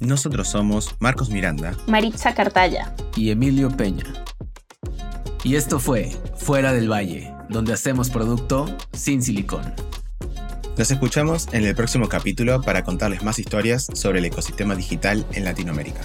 Nosotros 0.00 0.48
somos 0.48 0.94
Marcos 1.00 1.28
Miranda, 1.28 1.76
Maritza 1.88 2.34
Cartaya 2.34 2.94
y 3.16 3.30
Emilio 3.30 3.68
Peña. 3.68 4.04
Y 5.44 5.56
esto 5.56 5.78
fue 5.80 6.10
Fuera 6.36 6.72
del 6.72 6.90
Valle, 6.90 7.34
donde 7.48 7.72
hacemos 7.72 8.08
producto 8.08 8.66
sin 8.92 9.22
silicón. 9.22 9.87
Nos 10.78 10.92
escuchamos 10.92 11.48
en 11.52 11.64
el 11.64 11.74
próximo 11.74 12.08
capítulo 12.08 12.62
para 12.62 12.84
contarles 12.84 13.24
más 13.24 13.40
historias 13.40 13.88
sobre 13.94 14.20
el 14.20 14.26
ecosistema 14.26 14.76
digital 14.76 15.26
en 15.32 15.44
Latinoamérica. 15.44 15.98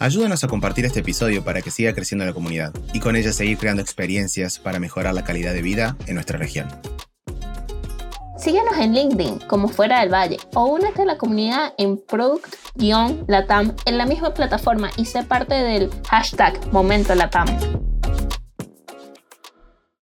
Ayúdanos 0.00 0.42
a 0.42 0.48
compartir 0.48 0.84
este 0.84 0.98
episodio 0.98 1.44
para 1.44 1.62
que 1.62 1.70
siga 1.70 1.94
creciendo 1.94 2.24
la 2.24 2.32
comunidad 2.32 2.74
y 2.92 2.98
con 2.98 3.14
ella 3.14 3.32
seguir 3.32 3.56
creando 3.56 3.82
experiencias 3.82 4.58
para 4.58 4.80
mejorar 4.80 5.14
la 5.14 5.22
calidad 5.22 5.54
de 5.54 5.62
vida 5.62 5.96
en 6.08 6.16
nuestra 6.16 6.38
región. 6.38 6.66
Síguenos 8.36 8.76
en 8.78 8.94
LinkedIn 8.94 9.38
como 9.46 9.68
Fuera 9.68 10.00
del 10.00 10.12
Valle 10.12 10.38
o 10.54 10.64
únete 10.66 11.02
a 11.02 11.04
la 11.04 11.18
comunidad 11.18 11.74
en 11.78 11.96
Product-Latam 11.96 13.76
en 13.84 13.96
la 13.96 14.06
misma 14.06 14.34
plataforma 14.34 14.90
y 14.96 15.04
sé 15.04 15.22
parte 15.22 15.54
del 15.54 15.88
hashtag 16.10 16.72
Momento 16.72 17.14
Latam. 17.14 17.46